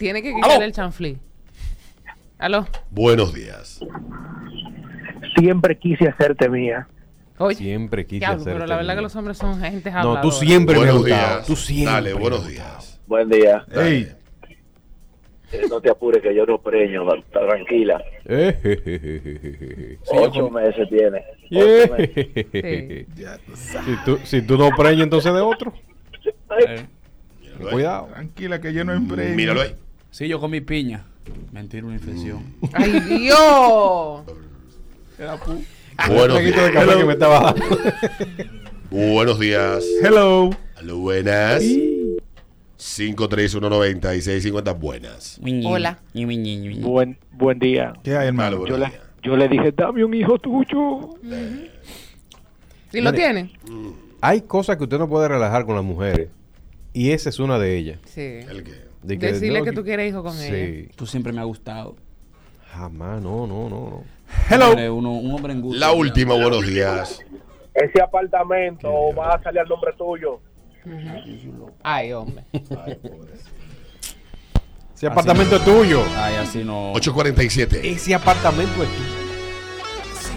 [0.02, 1.16] Tiene que quitarle el chanflí.
[2.36, 2.66] Aló.
[2.90, 3.78] Buenos días.
[5.38, 6.88] Siempre quise hacerte mía.
[7.38, 7.54] Oye.
[7.54, 8.52] Siempre quise hacer.
[8.54, 10.22] pero la verdad que los hombres son gente No, habladora.
[10.22, 11.34] tú siempre me has buenos gustado.
[11.36, 11.46] días.
[11.46, 11.92] Tú siempre.
[11.94, 13.00] Dale, buenos días.
[13.06, 13.64] Buen día.
[13.72, 14.08] Hey.
[15.52, 18.02] Eh, no te apures que yo no preño, está tranquila.
[18.24, 19.98] Eh.
[20.10, 21.22] Ocho meses tiene.
[21.52, 23.06] Ocho meses.
[23.54, 25.72] Si tú, si tú no preñas entonces de otro.
[26.58, 26.86] Eh.
[27.70, 28.08] Cuidado.
[28.08, 29.36] Tranquila que yo no emprendo.
[29.36, 29.76] Míralo ahí.
[30.12, 31.06] Sí, yo con mi piña.
[31.52, 32.44] Mentira, una infección.
[32.74, 34.20] ¡Ay, Dios!
[36.06, 36.84] Buenos traguito de días.
[36.84, 37.64] café que me estaba dando.
[38.90, 39.82] Buenos días.
[40.02, 40.50] Hello.
[40.76, 41.64] Aló, buenas.
[42.76, 45.40] 5319650, buenas.
[45.64, 45.98] Hola.
[46.82, 47.94] Buen, buen día.
[48.04, 48.58] ¿Qué hay, hermano?
[48.58, 48.86] Buenos Yo
[49.22, 51.08] yo le dije, dame un hijo tuyo.
[52.92, 53.50] ¿Y lo tiene?
[54.20, 56.28] Hay cosas que usted no puede relajar con las mujeres.
[56.92, 57.98] Y esa es una de ellas.
[58.04, 58.20] Sí.
[58.20, 58.91] ¿El qué?
[59.02, 60.50] De que- Decirle no, que tú quieres hijo con ella.
[60.84, 60.88] Sí.
[60.96, 61.96] Tú siempre me has gustado.
[62.72, 63.80] Jamás, no, no, no.
[63.90, 64.04] no.
[64.50, 64.68] Hello.
[64.70, 65.78] Hombre, uno- un hombre en gusto.
[65.78, 67.20] La última, buenos días.
[67.74, 70.40] Ese apartamento va a salir al nombre tuyo.
[71.82, 72.44] Ay, hombre.
[74.94, 76.02] Ese apartamento es tuyo.
[76.16, 76.92] Ay, así no.
[76.92, 77.88] 847.
[77.90, 79.22] Ese apartamento es tuyo.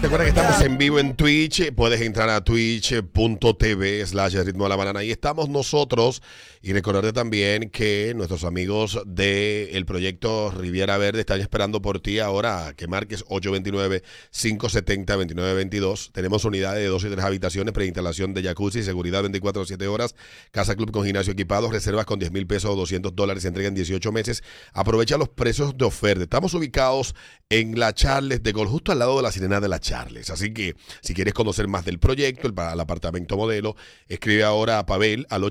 [0.02, 1.72] Recuerda que estamos en vivo en Twitch.
[1.74, 5.02] Puedes entrar a twitch.tv slash ritmo de la banana.
[5.02, 6.22] Y estamos nosotros.
[6.66, 12.74] Y recordarte también que nuestros amigos del proyecto Riviera Verde están esperando por ti ahora
[12.76, 16.10] que marques 829-570-2922.
[16.10, 20.16] Tenemos unidades de dos y tres habitaciones, preinstalación de jacuzzi, seguridad 24-7 horas,
[20.50, 23.68] casa club con gimnasio equipado, reservas con 10 mil pesos o 200 dólares, se entrega
[23.68, 24.42] en 18 meses.
[24.72, 26.24] Aprovecha los precios de oferta.
[26.24, 27.14] Estamos ubicados
[27.48, 30.30] en la Charles de Gol, justo al lado de la Sirena de la Charles.
[30.30, 33.76] Así que si quieres conocer más del proyecto, el, el apartamento modelo,
[34.08, 35.44] escribe ahora a Pavel al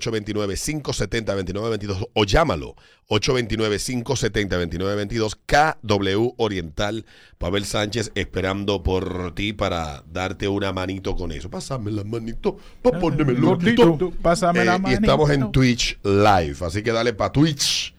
[1.09, 2.75] 829-570-2922 o llámalo
[3.09, 7.05] 829-570-2922 KW Oriental.
[7.37, 11.49] Pavel Sánchez esperando por ti para darte una manito con eso.
[11.49, 14.11] Pásame la manito, pa' ponerme el Gordito, gordito.
[14.21, 15.01] pásame la Eh, Y manito.
[15.01, 17.93] estamos en Twitch Live, así que dale para Twitch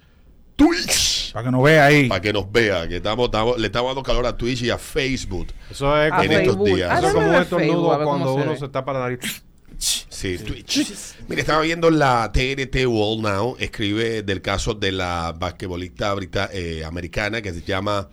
[0.57, 1.33] Twitch.
[1.35, 2.09] Para que nos vea ahí.
[2.09, 4.79] Para que nos vea, que estamos, estamos- le estamos dando calor a Twitch y a
[4.79, 5.49] Facebook.
[5.71, 6.99] Eso es en como, estos días.
[6.99, 9.19] Eso es como un Facebook, estornudo cuando se uno se tapa la nariz.
[10.17, 11.17] Sí, Twitch.
[11.29, 16.85] Mire, estaba viendo la TNT World Now, escribe del caso de la basquetbolista brita- eh,
[16.87, 18.09] americana que se llama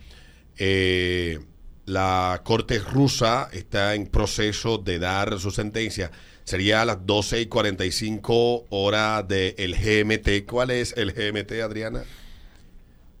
[0.58, 1.38] eh,
[1.86, 6.10] la Corte Rusa, está en proceso de dar su sentencia.
[6.44, 10.44] Sería a las 12 y 45 horas del GMT.
[10.46, 12.04] ¿Cuál es el GMT, Adriana?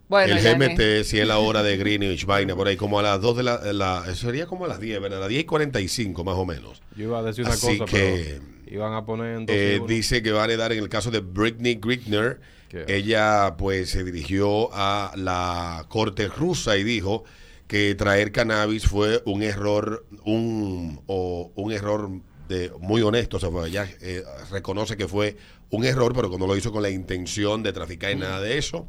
[0.08, 3.02] Bueno, el GMT, que- si es la hora de Greenwich, vaina, por ahí, como a
[3.02, 5.18] las 2 de la, la- Sería como a las 10, ¿verdad?
[5.18, 6.82] A las 10 y 45 más o menos.
[6.96, 9.80] Yo iba a decir una Así cosa, que, pero iban a poner en dos eh,
[9.86, 12.40] dice que van a dar en el caso de Britney Grigner.
[12.88, 17.22] Ella pues se dirigió a la corte rusa y dijo
[17.68, 22.10] que traer cannabis fue un error, un, o un error
[22.48, 23.36] de, muy honesto.
[23.36, 25.36] O sea, fue- ella eh, reconoce que fue
[25.70, 28.58] un error, pero que no lo hizo con la intención de traficar y nada de
[28.58, 28.88] eso.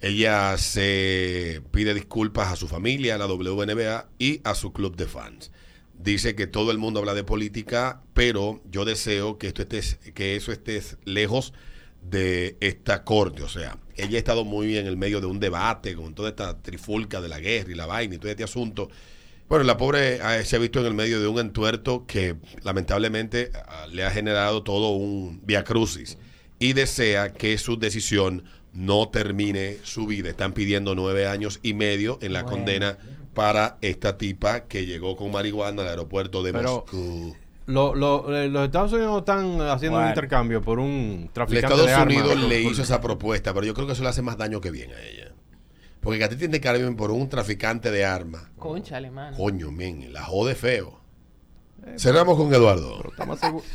[0.00, 5.06] Ella se pide disculpas a su familia, a la WNBA y a su club de
[5.06, 5.50] fans.
[5.98, 10.36] Dice que todo el mundo habla de política, pero yo deseo que esto esté, que
[10.36, 11.52] eso esté lejos
[12.02, 13.42] de esta corte.
[13.42, 16.62] O sea, ella ha estado muy en el medio de un debate con toda esta
[16.62, 18.88] trifulca de la guerra y la vaina y todo este asunto.
[19.48, 23.50] Bueno, la pobre eh, se ha visto en el medio de un entuerto que lamentablemente
[23.54, 26.18] ah, le ha generado todo un via crucis
[26.58, 30.28] y desea que su decisión no termine su vida.
[30.28, 32.98] Están pidiendo nueve años y medio en la condena
[33.38, 37.36] para esta tipa que llegó con marihuana al aeropuerto de Pero- Moscú.
[37.66, 40.08] Lo- lo- eh, los Estados Unidos están haciendo un Bueno.
[40.08, 42.16] intercambio por un traficante Estados de armas.
[42.16, 44.72] Unidos le hizo esa propuesta, pero yo creo que eso le hace más daño que
[44.72, 45.30] bien a ella.
[46.00, 46.48] Porque que a ti te
[46.96, 48.42] por un traficante de armas.
[48.58, 49.36] Concha alemana.
[49.36, 50.98] Coño, men, la jode feo.
[51.96, 53.04] Cerramos con Eduardo.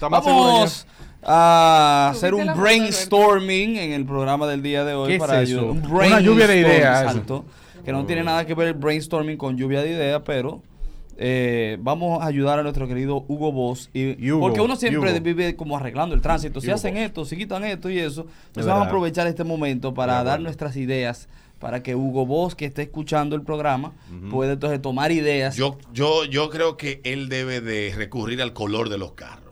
[0.01, 0.85] Vamos
[1.23, 5.59] a hacer un brainstorming en el programa del día de hoy ¿Qué es para eso?
[5.59, 7.03] ayudar- un Una lluvia de ideas.
[7.05, 7.45] exacto,
[7.83, 10.61] que no tiene nada que ver el brainstorming con lluvia de ideas, pero
[11.17, 15.21] eh, vamos a ayudar a nuestro querido Hugo Boss y, Hugo, porque uno siempre Hugo.
[15.21, 17.03] vive como arreglando el tránsito, si Hugo hacen Boss.
[17.03, 20.39] esto, si quitan esto y eso, pues Es vamos a aprovechar este momento para dar
[20.39, 21.27] nuestras ideas
[21.59, 23.93] para que Hugo Boss que esté escuchando el programa
[24.29, 25.55] pueda entonces tomar ideas.
[25.55, 29.42] Yo, yo, yo creo que él debe de recurrir al color de los carros.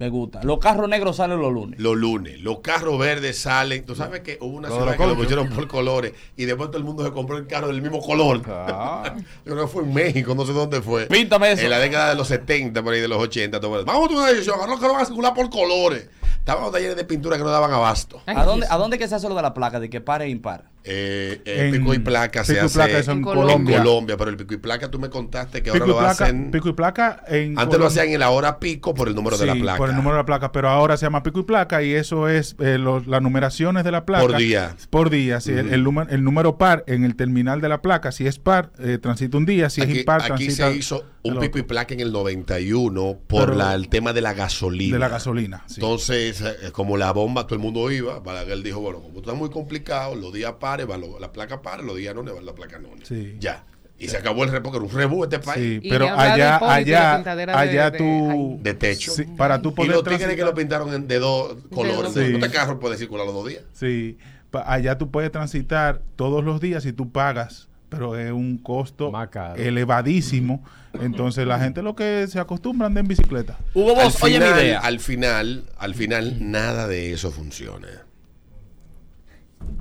[0.00, 0.42] Me gusta.
[0.42, 1.78] Los carros negros salen los lunes.
[1.78, 2.40] Los lunes.
[2.40, 3.84] Los carros verdes salen.
[3.84, 6.78] Tú sabes que hubo una ciudad los que lo pusieron por colores y después todo
[6.78, 8.40] el mundo se compró el carro del mismo color.
[8.48, 9.14] Ah.
[9.44, 11.04] Yo creo que fue en México, no sé dónde fue.
[11.04, 11.64] Píntame eso.
[11.64, 13.60] En la década de los 70, por ahí de los 80.
[13.60, 13.84] todo.
[13.84, 14.56] Vamos a tomar una decisión.
[14.58, 16.08] Ahora los carros van a circular por colores.
[16.38, 18.22] Estaban los talleres de pintura que no daban abasto.
[18.24, 20.30] ¿A dónde, ¿A dónde que se hace lo de la placa de que pare e
[20.30, 20.69] impar?
[20.82, 23.78] Eh, eh, En- pico y placa se pico y hace placa eso en en Colombia.
[23.78, 24.16] Colombia.
[24.16, 26.50] Pero el pico y placa tú me contaste que ahora Pico y, lo placa, hacen.
[26.50, 29.46] pico y placa en Antes lo hacían en la hora pico por el número de
[29.46, 29.78] la Sí, placa.
[29.78, 32.28] por el número de la placa, pero ahora se llama pico y placa y eso
[32.28, 34.26] es eh, los- las numeraciones de la placa.
[34.26, 34.74] Por día.
[34.88, 38.10] Por día, sí, el- el, número, el número par en el terminal de la placa,
[38.10, 41.04] si es par, eh, transita un día, si es aquí, impar, aquí transita se hizo
[41.22, 44.94] un pico y placa en el 91 por Pero- la- el tema de la gasolina.
[44.94, 45.74] De la gasolina, sí.
[45.76, 48.18] Entonces, eh, como la bomba, todo el mundo iba.
[48.20, 51.84] Balaguer dijo, bueno, como está muy complicado, los días pares, van lo- la placa pares,
[51.84, 52.88] los días no van la placa no.
[53.02, 53.36] Sí.
[53.40, 53.64] Ya.
[53.98, 55.62] Y se acabó el repo, que era un rebú este país.
[55.62, 58.58] Sí, Y pero de allá, y allá, de- allá de- tú...
[58.62, 59.10] De techo.
[59.12, 62.12] Sí, para tú y poder los tigres transitar- que lo pintaron en- de dos colores.
[62.14, 62.32] Sí.
[62.32, 63.62] No te carro puede circular los dos días.
[63.74, 64.16] Sí,
[64.50, 69.12] pa- allá tú puedes transitar todos los días si tú pagas, pero es un costo
[69.56, 70.64] elevadísimo.
[71.00, 73.58] Entonces la gente lo que se acostumbra a andar en bicicleta.
[73.74, 74.78] Hugo al Boss, oye mi final, idea.
[74.80, 77.88] Al final, al final, nada de eso funciona.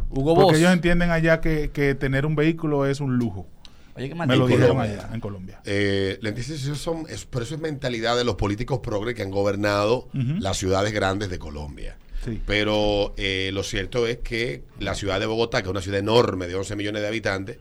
[0.09, 0.57] Hugo Porque Boss.
[0.59, 3.47] ellos entienden allá que, que tener un vehículo es un lujo.
[3.95, 4.99] Oye, qué Me lo dijeron Colombia.
[5.03, 5.61] allá, en Colombia.
[5.65, 9.31] Eh, la indecisión son, es, pero eso es mentalidad de los políticos progres que han
[9.31, 11.97] gobernado las ciudades grandes de Colombia.
[12.23, 12.41] Sí.
[12.45, 16.47] Pero eh, lo cierto es que la ciudad de Bogotá, que es una ciudad enorme
[16.47, 17.57] de 11 millones de habitantes,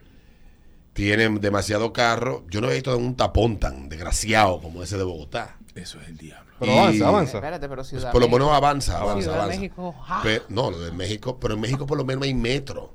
[0.93, 2.45] tienen demasiado carro.
[2.51, 5.57] Yo no he visto un tapón tan desgraciado como ese de Bogotá.
[5.75, 6.48] Eso es el diablo.
[6.59, 7.39] Pero Y- avanza, avanza.
[7.39, 9.61] Espérate, pero Ciudad Por lo menos avanza, avanza, Ciudad avanza.
[9.61, 10.23] México, ¡ah!
[10.49, 12.95] No, lo de México, pero en México por lo menos hay metro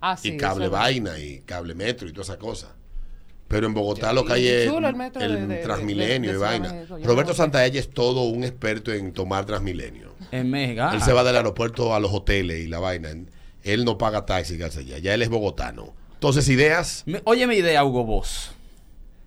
[0.00, 2.70] Ah, sí, y cable es- vaina y cable metro y todas esas cosas.
[3.48, 6.38] Pero en Bogotá lo que hay es el metro el de- de- de- Transmilenio de-
[6.38, 6.72] de y vaina.
[6.72, 7.42] México, yo Roberto no sé.
[7.42, 10.14] Santaella es todo un experto en tomar Transmilenio.
[10.30, 10.82] En México.
[10.84, 10.92] ah.
[10.94, 13.10] Él se va del aeropuerto a los hoteles y la vaina.
[13.64, 14.98] Él no paga taxi, allá.
[14.98, 15.92] Ya él es bogotano.
[16.14, 17.02] Entonces, ideas.
[17.06, 18.52] Me- Oye mi idea, Hugo Boss.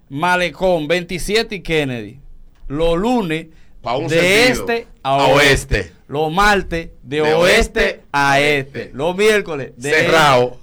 [0.09, 2.19] Malecón, 27 y Kennedy.
[2.67, 3.47] Los lunes
[3.83, 4.65] un de sentido.
[4.71, 5.75] este a, A oeste.
[5.77, 5.91] oeste.
[6.07, 8.91] Los martes de, De oeste, oeste a este.
[8.93, 10.59] Los miércoles de Cerrado.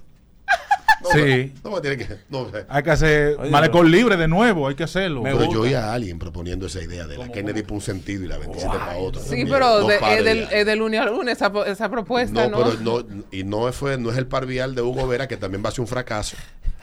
[1.12, 1.54] Sí.
[1.64, 2.06] No, no, tiene que.
[2.28, 5.22] No, o sea, Hay que hacer Oye, malecón libre de nuevo, hay que hacerlo.
[5.22, 8.28] pero yo oí a alguien proponiendo esa idea de la Kennedy para un sentido y
[8.28, 9.22] la 27 para otro.
[9.22, 12.64] Sí, pero de, es, del, es de lunes a lunes esa, esa propuesta, No, ¿no?
[12.70, 15.64] pero no, y no fue, no es el par vial de Hugo Vera, que también
[15.64, 16.36] va a ser un fracaso.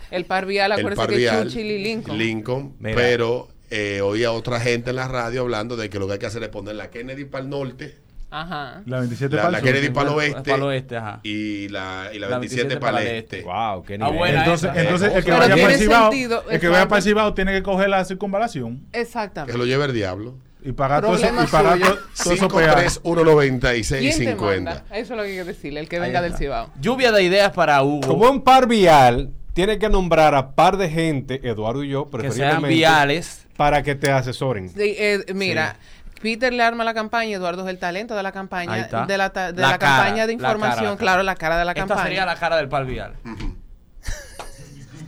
[0.09, 2.17] El par vial, El acuérdense que Churchill y Lincoln.
[2.17, 2.95] Lincoln, Mira.
[2.95, 6.19] pero eh, oí a otra gente en la radio hablando de que lo que hay
[6.19, 7.97] que hacer es poner la Kennedy para el norte,
[8.29, 8.81] Ajá.
[8.85, 9.73] La 27 la, para la el sur.
[9.73, 11.19] Kennedy para el oeste, Para el oeste, ajá.
[11.23, 13.41] y la, y la La 27, 27 para el para el este.
[13.43, 14.81] Wow, qué Ah, buena Entonces, esa.
[14.81, 17.33] entonces el que Pero vaya para el Cibao, sentido, el que vaya para el Cibao
[17.33, 19.57] tiene que coger la circunvalación Que Exactamente.
[19.57, 20.35] lo lleve el diablo.
[20.61, 23.01] y pagar todo eso, y pagar todo, todo eso peajes.
[23.03, 23.99] 5319650.
[24.17, 24.83] ¿Quién te manda?
[24.91, 26.69] Eso es lo que hay que decirle, el que venga del Cibao.
[26.81, 28.07] Lluvia de ideas para Hugo.
[28.09, 32.17] Como un par vial, tiene que nombrar a par de gente, Eduardo y yo, que
[32.17, 33.46] sean preferiblemente, viales.
[33.57, 34.69] Para que te asesoren.
[34.69, 35.75] Sí, eh, mira,
[36.21, 39.51] Peter le arma la campaña, Eduardo es el talento de la campaña, de la, ta-
[39.51, 40.97] de La la, cara, campaña de la cara, información, la cara.
[40.97, 42.03] claro, la cara de la Esta campaña.
[42.03, 43.13] sería la cara del par vial.
[43.25, 43.35] Esa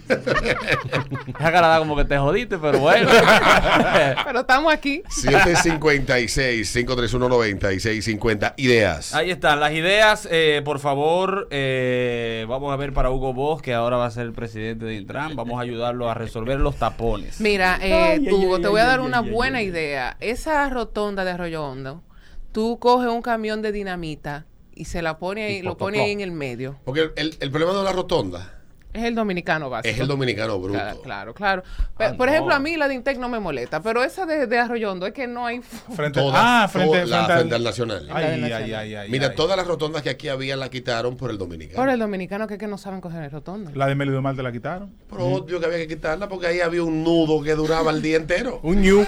[1.37, 3.09] cara da como que te jodiste, pero bueno.
[4.25, 5.03] Pero estamos aquí.
[5.09, 9.13] 756 531 9650 Ideas.
[9.13, 10.27] Ahí están las ideas.
[10.31, 14.25] eh, por favor, eh, vamos a ver para Hugo Boss, que ahora va a ser
[14.25, 15.35] el presidente de Intran.
[15.35, 17.39] Vamos a ayudarlo a resolver los tapones.
[17.41, 20.17] Mira, eh, Ay, Hugo, ay, te voy a dar una buena idea.
[20.19, 22.03] Esa rotonda de Arroyo Hondo,
[22.51, 26.11] tú coges un camión de dinamita y se la pone ahí, Y lo pone ahí
[26.11, 26.79] en el medio.
[26.85, 28.58] Porque el, el problema de la rotonda
[28.91, 29.93] Es el dominicano básico.
[29.93, 30.73] es el dominicano bruto.
[30.79, 31.33] Claro, claro.
[31.33, 31.63] claro.
[31.95, 32.33] Pe- Ah, Por no.
[32.33, 35.05] ejemplo, a mí la de Intec no me molesta, pero esa de, de Arroyo Hondo
[35.05, 35.61] es que no hay...
[35.95, 38.07] Frente, Todas, ah, frente, todas, la frente, frente al Nacional.
[38.11, 38.63] Ay, Nacional.
[38.63, 39.35] ay, ay, ay, Mira, ay.
[39.35, 41.77] todas las rotondas que aquí había la quitaron por el dominicano.
[41.77, 43.69] Por el dominicano que es que no saben coger el rotondo.
[43.75, 44.91] La de Melido Mal te la quitaron.
[45.09, 48.17] Pero obvio que había que quitarla porque ahí había un nudo que duraba el día
[48.17, 48.59] entero.
[48.63, 49.05] Un ñu.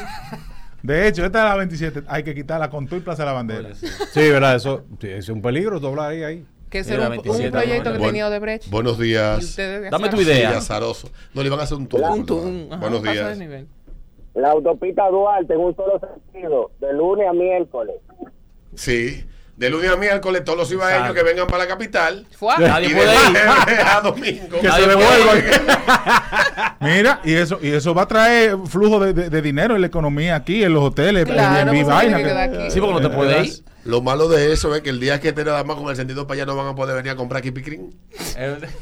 [0.84, 2.04] De hecho, esta es la 27.
[2.08, 3.70] Hay que quitarla con todo y Plaza de la Bandera.
[3.76, 6.24] Sí, verdad, eso sí, es un peligro doblar ahí.
[6.24, 6.46] ahí.
[6.72, 8.70] Que ese era un, un 27, proyecto que Buen- tenía Odebrecht.
[8.70, 9.58] Buenos días.
[9.92, 10.52] Dame tu idea.
[10.52, 11.10] Sí, azaroso.
[11.34, 11.88] No le iban a hacer un
[12.72, 13.38] ajá, Buenos días.
[13.38, 13.68] nivel.
[14.34, 17.96] La autopista Duarte en un solo sentido, de lunes a miércoles.
[18.74, 19.26] Sí.
[19.58, 21.14] De lunes a miércoles, todos los ibaeños Exacto.
[21.14, 22.26] que vengan para la capital.
[22.38, 22.58] Fua.
[22.58, 23.80] Nadie y puede de ir.
[23.86, 24.60] a domingo.
[24.62, 25.44] Que Nadie se devuelvan.
[26.80, 29.88] Mira, y eso, y eso va a traer flujo de, de- de dinero en la
[29.88, 32.18] economía aquí, en los hoteles, Claro, Airbnb, pues, vaina.
[32.18, 32.72] que que- aquí.
[32.72, 33.54] Sí, porque no te puede ir.
[33.84, 36.28] Lo malo de eso es que el día que esté nada más con el sentido
[36.28, 37.96] para allá no van a poder venir a comprar aquí picrín.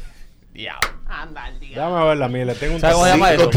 [0.52, 0.80] Diablo.
[1.06, 1.76] Anda, el día.
[1.76, 3.50] Déjame ver la le tengo un ¿Sabes cómo se llama esto?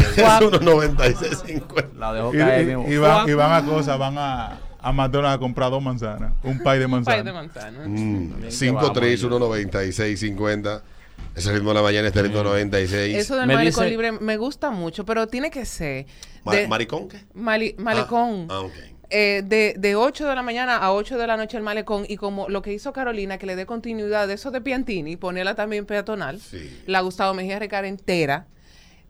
[0.60, 1.98] 9650.
[1.98, 5.36] La dejó Y, caer y- y van, y van a cosas, van a, a McDonald's
[5.36, 7.32] a comprar dos manzanas, un pay de Un pay de manzana.
[7.32, 7.88] manzana.
[7.88, 10.82] Mm, Bien que 5319650.
[11.36, 13.16] Ese ritmo de la mañana, este ritmo 96.
[13.16, 16.06] Eso del Me dice- libre me gusta mucho, pero tiene que ser
[16.46, 17.18] de- ¿Maricón qué?
[17.34, 18.46] mali- malecón.
[18.50, 18.72] Ah, ok.
[19.16, 22.16] Eh, de, de 8 de la mañana a 8 de la noche el malecón y
[22.16, 25.86] como lo que hizo Carolina, que le dé continuidad de eso de Piantini, ponerla también
[25.86, 26.82] peatonal, Sí.
[26.86, 28.46] la Gustavo Mejía Recar entera,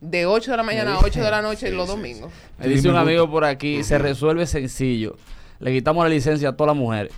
[0.01, 2.31] de 8 de la mañana a 8 de la noche los domingos.
[2.59, 5.15] Me dice Sí, me un amigo por aquí, se resuelve sencillo.
[5.59, 7.11] Le quitamos la licencia a todas las mujeres.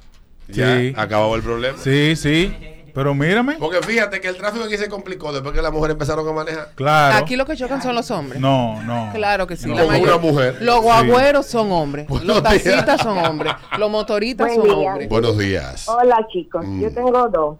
[0.47, 0.93] Ya, Sí.
[0.95, 1.77] acabó el problema.
[1.77, 2.53] Sí, sí.
[2.97, 3.57] Pero mírame.
[3.59, 6.69] Porque fíjate que el tráfico aquí se complicó después que las mujeres empezaron a manejar.
[6.73, 7.15] Claro.
[7.15, 8.41] Aquí lo que chocan son los hombres.
[8.41, 9.11] No, no.
[9.13, 9.69] Claro que sí.
[9.69, 10.57] No, la como mayor- una mujer.
[10.61, 12.07] Los guagüeros son hombres.
[12.07, 13.01] Buenos los taxistas días.
[13.03, 13.53] son hombres.
[13.77, 14.89] Los motoristas Buen son día.
[14.89, 15.09] hombres.
[15.09, 15.87] Buenos días.
[15.87, 16.81] Hola chicos, Mm.
[16.81, 17.57] yo tengo dos.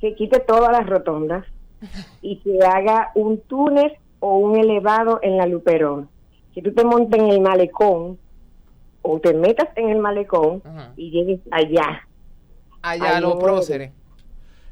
[0.00, 1.44] Que quite todas las rotondas
[2.22, 6.08] y que haga un túnel o un elevado en la Luperón.
[6.54, 8.18] Que tú te montes en el malecón
[9.02, 10.92] o te metas en el malecón Ajá.
[10.96, 12.08] y llegues allá.
[12.80, 13.92] Allá Ay, los próceres.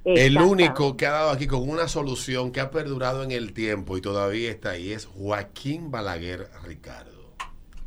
[0.04, 3.96] El único que ha dado aquí con una solución que ha perdurado en el tiempo
[3.96, 7.12] y todavía está ahí es Joaquín Balaguer Ricardo.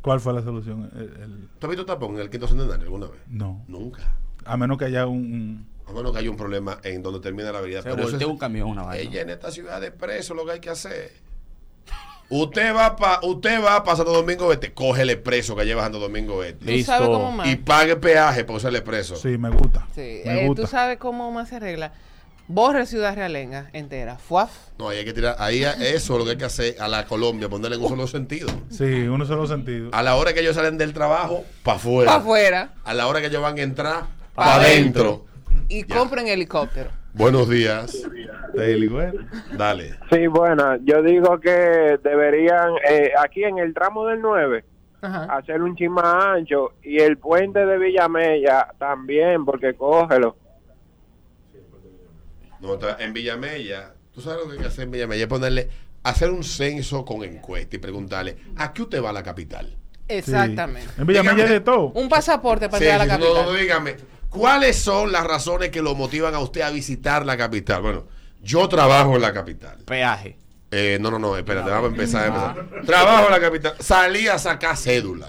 [0.00, 0.90] ¿Cuál fue la solución?
[0.94, 3.20] El- el- ¿Tú has visto tapón en el quinto centenario alguna vez?
[3.28, 3.64] no.
[3.68, 4.16] Nunca.
[4.44, 5.66] A menos que haya un.
[5.88, 7.82] A menos que haya un problema en donde termina la avenida.
[7.82, 9.02] Se Pero eso es- un camión una vaina.
[9.10, 11.12] ella en esta ciudad de preso lo que hay que hacer.
[12.28, 16.42] Usted va pa, usted va para Santo Domingo Este, cógele preso que lleva Santo Domingo
[16.42, 16.78] Este.
[16.78, 17.48] ¿Tú sabes cómo más?
[17.48, 19.16] Y pague peaje por serle preso.
[19.16, 19.86] Sí, me gusta.
[19.94, 20.62] Sí, Me eh, gusta.
[20.62, 21.92] tú sabes cómo más se arregla.
[22.48, 24.16] Borre Ciudad Realenga entera.
[24.18, 24.50] Fuaf.
[24.78, 27.04] No, ahí hay que tirar, ahí eso es lo que hay que hacer a la
[27.06, 28.48] Colombia, ponerle en un solo sentido.
[28.70, 29.90] Sí, uno solo sentido.
[29.92, 32.10] A la hora que ellos salen del trabajo, para afuera.
[32.10, 32.74] Para afuera.
[32.84, 35.26] A la hora que ellos van a entrar, Pa' para adentro.
[35.68, 36.90] Y compren helicóptero.
[37.16, 38.02] Buenos días.
[38.54, 38.90] Daily.
[39.56, 39.94] Dale.
[40.12, 44.64] Sí, bueno, yo digo que deberían, eh, aquí en el tramo del 9,
[45.00, 45.24] Ajá.
[45.34, 50.36] hacer un chin más ancho y el puente de Villamella también, porque cógelo.
[52.60, 55.68] No, está- en Villamella, tú sabes lo que hay que hacer en Villamella, es ponerle,
[56.02, 59.74] hacer un censo con encuesta y preguntarle, ¿a qué usted va a la capital?
[60.08, 60.88] Exactamente.
[60.98, 61.50] En Villamella Dígame.
[61.52, 61.86] de todo.
[61.94, 63.46] Un pasaporte para Sí, entrar a la sí, no, capital.
[63.52, 63.96] no, dígame,
[64.36, 67.82] ¿cuáles son las razones que lo motivan a usted a visitar la capital?
[67.82, 68.04] Bueno,
[68.42, 69.78] Yo trabajo en la capital.
[69.84, 70.36] Peaje.
[70.70, 72.22] Eh, no, no, no, espérate, vamos a empezar.
[72.24, 72.84] a empezar.
[72.86, 73.74] Trabajo en la capital.
[73.80, 75.28] Salí a sacar cédula.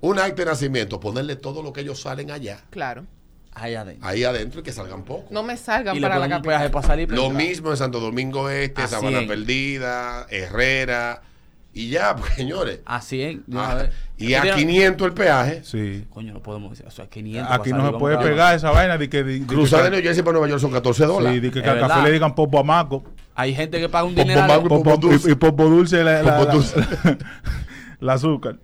[0.00, 2.60] Un acto de nacimiento, ponerle todo lo que ellos salen allá.
[2.70, 3.04] Claro.
[3.54, 4.08] Ahí adentro.
[4.08, 5.26] Ahí adentro y que salgan poco.
[5.30, 6.42] No me salgan para la capital.
[6.42, 7.10] peaje para salir.
[7.10, 7.34] Lo claro.
[7.34, 9.28] mismo en Santo Domingo Este, Sabana 100.
[9.28, 11.22] Perdida, Herrera.
[11.74, 12.80] Y ya, pues, señores.
[12.84, 13.44] A 100.
[13.46, 13.86] de una Ah,
[14.18, 15.60] y a Tiene- 500 el peaje.
[15.64, 16.04] Sí.
[16.10, 16.86] Coño, no podemos decir.
[16.86, 17.50] O sea, 500.
[17.52, 19.24] Aquí no se puede a- pegar esa vaina de que...
[19.24, 21.34] de- de Cruzar que- de New Jersey para Nueva York son 14 dólares.
[21.36, 23.02] Sí, de que, Es al café le digan popo a maco.
[23.34, 24.14] Hay gente que paga un.
[24.14, 25.28] Mago y Popo- dulce.
[25.28, 26.74] y, y popo dulce la, la- Popo la- dulce.
[28.00, 28.56] la azúcar.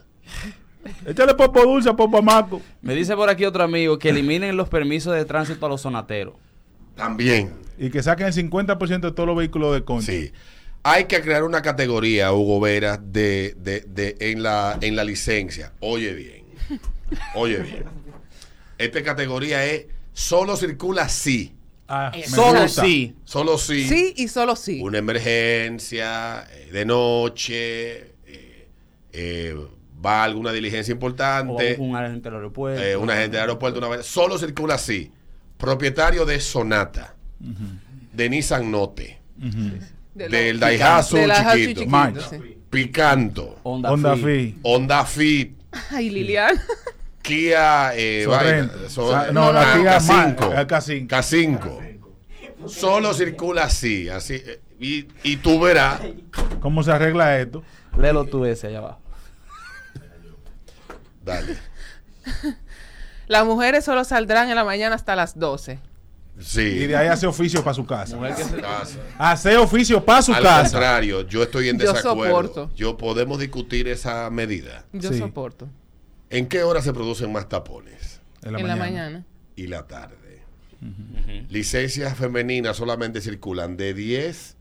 [1.07, 2.61] Échale popo dulce a popo a maco.
[2.83, 6.35] Me dice por aquí otro amigo que eliminen los permisos de tránsito a los sonateros.
[6.95, 7.53] También.
[7.79, 10.13] Y que saquen el 50% de todos los vehículos de concha.
[10.13, 10.33] Sí.
[10.83, 15.73] Hay que crear una categoría, Hugo Vera, de, de, de, en, la, en la licencia.
[15.81, 16.45] Oye bien.
[17.35, 17.85] Oye bien.
[18.79, 21.55] Esta categoría es solo circula si.
[21.89, 22.83] Ah, me Solo gusta.
[22.85, 23.15] sí.
[23.25, 23.89] Solo si.
[23.89, 24.81] Sí y solo sí.
[24.83, 28.69] Una emergencia, eh, de noche, eh,
[29.13, 29.57] eh,
[30.05, 31.77] va a alguna diligencia O importante.
[31.79, 32.83] un agente del aeropuerto.
[32.83, 34.07] eh, una gente del aeropuerto, una vez.
[34.07, 35.11] Solo circula así.
[35.57, 37.17] Propietario de Sonata,
[38.13, 39.19] de Nissan Note,
[40.19, 42.59] De del Daihatsu de chiquito, chiquito, sí.
[42.71, 44.25] Picanto, Honda, Honda Fit.
[44.25, 44.59] Fit.
[44.63, 45.59] Honda Fit,
[45.91, 46.55] Ay, Lilian.
[47.23, 48.73] Kia, eh, Sorrento.
[48.75, 51.09] vaina, so- Sa- no, la Kia K5, Ma- el K5.
[51.09, 52.69] K5.
[52.69, 54.35] Solo circula así, así.
[54.35, 56.01] eh, Y, y tú verás.
[56.61, 57.63] ¿Cómo se arregla esto?
[57.99, 59.01] Léelo tú ese allá abajo.
[61.25, 61.57] Dale.
[63.27, 65.79] Las mujeres solo saldrán en la mañana hasta las 12.
[66.41, 66.61] Sí.
[66.61, 68.17] Y de ahí hace oficio para su casa.
[68.61, 68.99] Casa.
[69.19, 70.71] Hace oficio para su Al casa.
[70.71, 72.25] contrario, yo estoy en Yo desacuerdo.
[72.43, 72.71] soporto.
[72.77, 74.85] Yo podemos discutir esa medida.
[74.93, 75.19] Yo Sí.
[75.19, 75.69] soporto.
[76.31, 78.21] ¿En qué hora se producen más tapones?
[78.43, 79.25] En la en la mañana.
[79.57, 80.17] Y la tarde.
[81.49, 84.57] Licencias femeninas solamente circulan de 10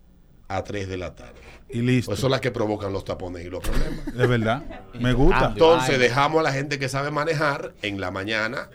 [0.48, 1.40] a 3 de la tarde.
[1.70, 2.12] Y listo.
[2.12, 4.08] Pues son las que provocan los tapones y los problemas.
[4.08, 4.64] Es verdad.
[5.00, 5.48] Me gusta.
[5.50, 8.70] Entonces dejamos a la gente que sabe manejar en la mañana,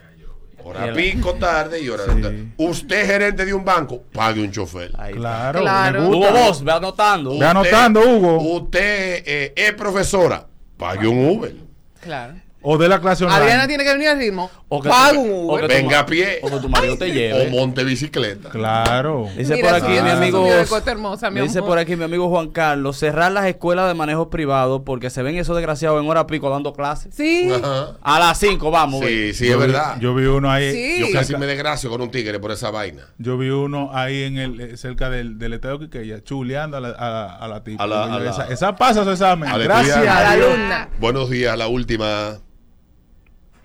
[0.64, 2.52] hora pico, tarde y hora Sí.
[2.56, 4.90] Usted gerente de un banco, pague un chofer.
[5.12, 6.08] Claro, Claro.
[6.08, 6.30] Hugo.
[6.30, 7.38] Boss, ve anotando.
[7.38, 8.38] Ve anotando, Hugo.
[8.56, 10.46] Usted eh, es profesora,
[10.76, 11.54] pague un Uber.
[12.00, 12.34] Claro.
[12.64, 13.40] O de la clase online.
[13.42, 14.50] Adriana tiene que venir al ritmo.
[14.68, 15.68] O que Paga un o Uber.
[15.68, 16.38] Venga a pie.
[16.42, 17.50] O que tu marido te O lleve.
[17.50, 18.50] monte bicicleta.
[18.50, 19.28] Claro.
[19.36, 20.46] Dice Mira, por aquí mi amigo.
[20.86, 21.70] hermosa, mi dice amor.
[21.70, 25.36] por aquí mi amigo Juan Carlos, cerrar las escuelas de manejo privado porque se ven
[25.36, 27.14] esos desgraciados en hora pico dando clases.
[27.14, 27.50] Sí.
[27.52, 27.96] Ajá.
[28.00, 29.04] A las 5 vamos.
[29.04, 29.96] Sí, sí, Yo es vi- verdad.
[30.00, 30.72] Yo vi uno ahí.
[30.72, 31.00] Sí.
[31.00, 33.02] Yo casi me desgracio con un tigre por esa vaina.
[33.18, 36.88] Yo vi uno ahí en el eh, cerca del, del estadio Quiqueya, chuleando a la,
[36.90, 37.82] a, a la tipa.
[37.82, 39.50] A la- a la- esa, esa pasa su examen.
[39.62, 39.96] Gracias.
[39.96, 40.88] A la alumna.
[40.98, 42.38] Buenos días, la última.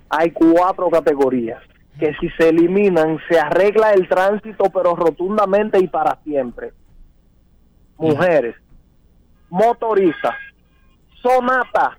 [0.09, 1.61] Hay cuatro categorías
[1.99, 6.71] que si se eliminan se arregla el tránsito pero rotundamente y para siempre.
[7.97, 8.55] Mujeres,
[9.49, 10.35] motoristas,
[11.21, 11.97] sonata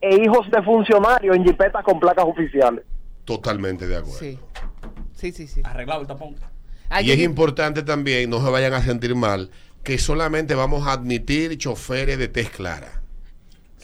[0.00, 2.84] e hijos de funcionarios en jipetas con placas oficiales.
[3.24, 4.18] Totalmente de acuerdo.
[4.18, 4.38] Sí.
[5.14, 5.62] Sí, sí, sí.
[5.64, 6.34] Arreglado el tapón.
[7.00, 9.50] Y es que- importante también, no se vayan a sentir mal,
[9.82, 13.02] que solamente vamos a admitir choferes de test clara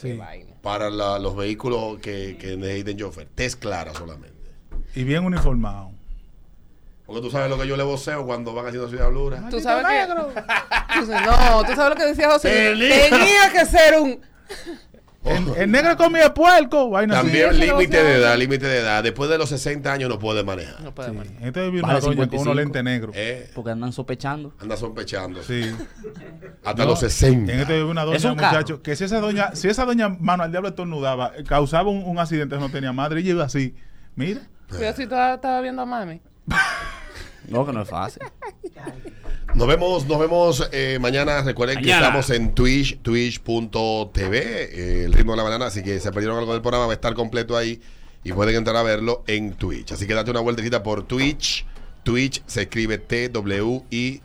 [0.02, 0.47] vaina.
[0.68, 3.26] Para la- los vehículos que, que necesiten chofer.
[3.34, 4.36] Test clara solamente.
[4.94, 5.92] Y bien uniformado.
[7.06, 9.48] Porque tú sabes lo que yo le voceo cuando van haciendo su diablura.
[9.48, 10.06] Tú sabes que.
[11.00, 12.50] Tú sabes- no, tú sabes lo que decía José.
[12.50, 14.20] Tenía- Tenía que ser un.
[15.24, 16.88] El, el negro comía puerco.
[16.90, 17.16] Vaina.
[17.16, 19.02] También límite de edad, límite de edad.
[19.02, 20.80] Después de los 60 años no puede manejar.
[20.80, 21.16] No puede Sí.
[21.16, 21.46] manejar.
[21.46, 22.42] Este vi Vale, una doña con 55.
[22.42, 23.14] unos lentes negros.
[23.18, 24.54] Eh, Porque andan sospechando.
[24.60, 25.42] anda sospechando.
[25.42, 25.62] Sí.
[26.64, 27.52] Hasta No, los 60.
[27.52, 30.08] En este vi una Es doña, un muchacho, que si esa doña, si esa doña
[30.08, 33.74] mano al diablo estornudaba, causaba un, un accidente, no tenía madre, y iba así.
[34.14, 34.40] Mira.
[34.70, 36.20] Yo sí estaba, estaba viendo a mami.
[37.48, 38.22] No, que no es fácil.
[39.54, 41.42] Nos vemos, nos vemos eh, mañana.
[41.42, 45.66] Recuerden que estamos en Twitch, twitch.tv, eh, el ritmo de la banana.
[45.66, 47.80] Así que se perdieron algo del programa, va a estar completo ahí
[48.24, 49.92] y pueden entrar a verlo en Twitch.
[49.92, 51.64] Así que date una vueltecita por Twitch.
[52.02, 54.18] Twitch se escribe T-W-I-T-C-H.tv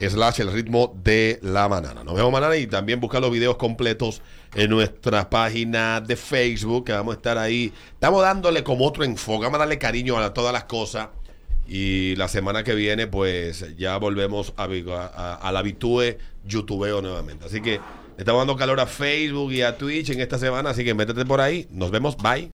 [0.00, 2.04] slash el ritmo de la banana.
[2.04, 4.22] Nos vemos mañana y también buscar los videos completos
[4.54, 7.72] en nuestra página de Facebook, que vamos a estar ahí.
[7.92, 11.08] Estamos dándole como otro enfoque, vamos a darle cariño a todas las cosas.
[11.66, 17.44] Y la semana que viene, pues ya volvemos a, a, la habitúe youtubeo nuevamente.
[17.44, 17.78] Así que
[18.16, 20.70] estamos dando calor a Facebook y a Twitch en esta semana.
[20.70, 21.66] Así que métete por ahí.
[21.70, 22.16] Nos vemos.
[22.16, 22.46] Bye.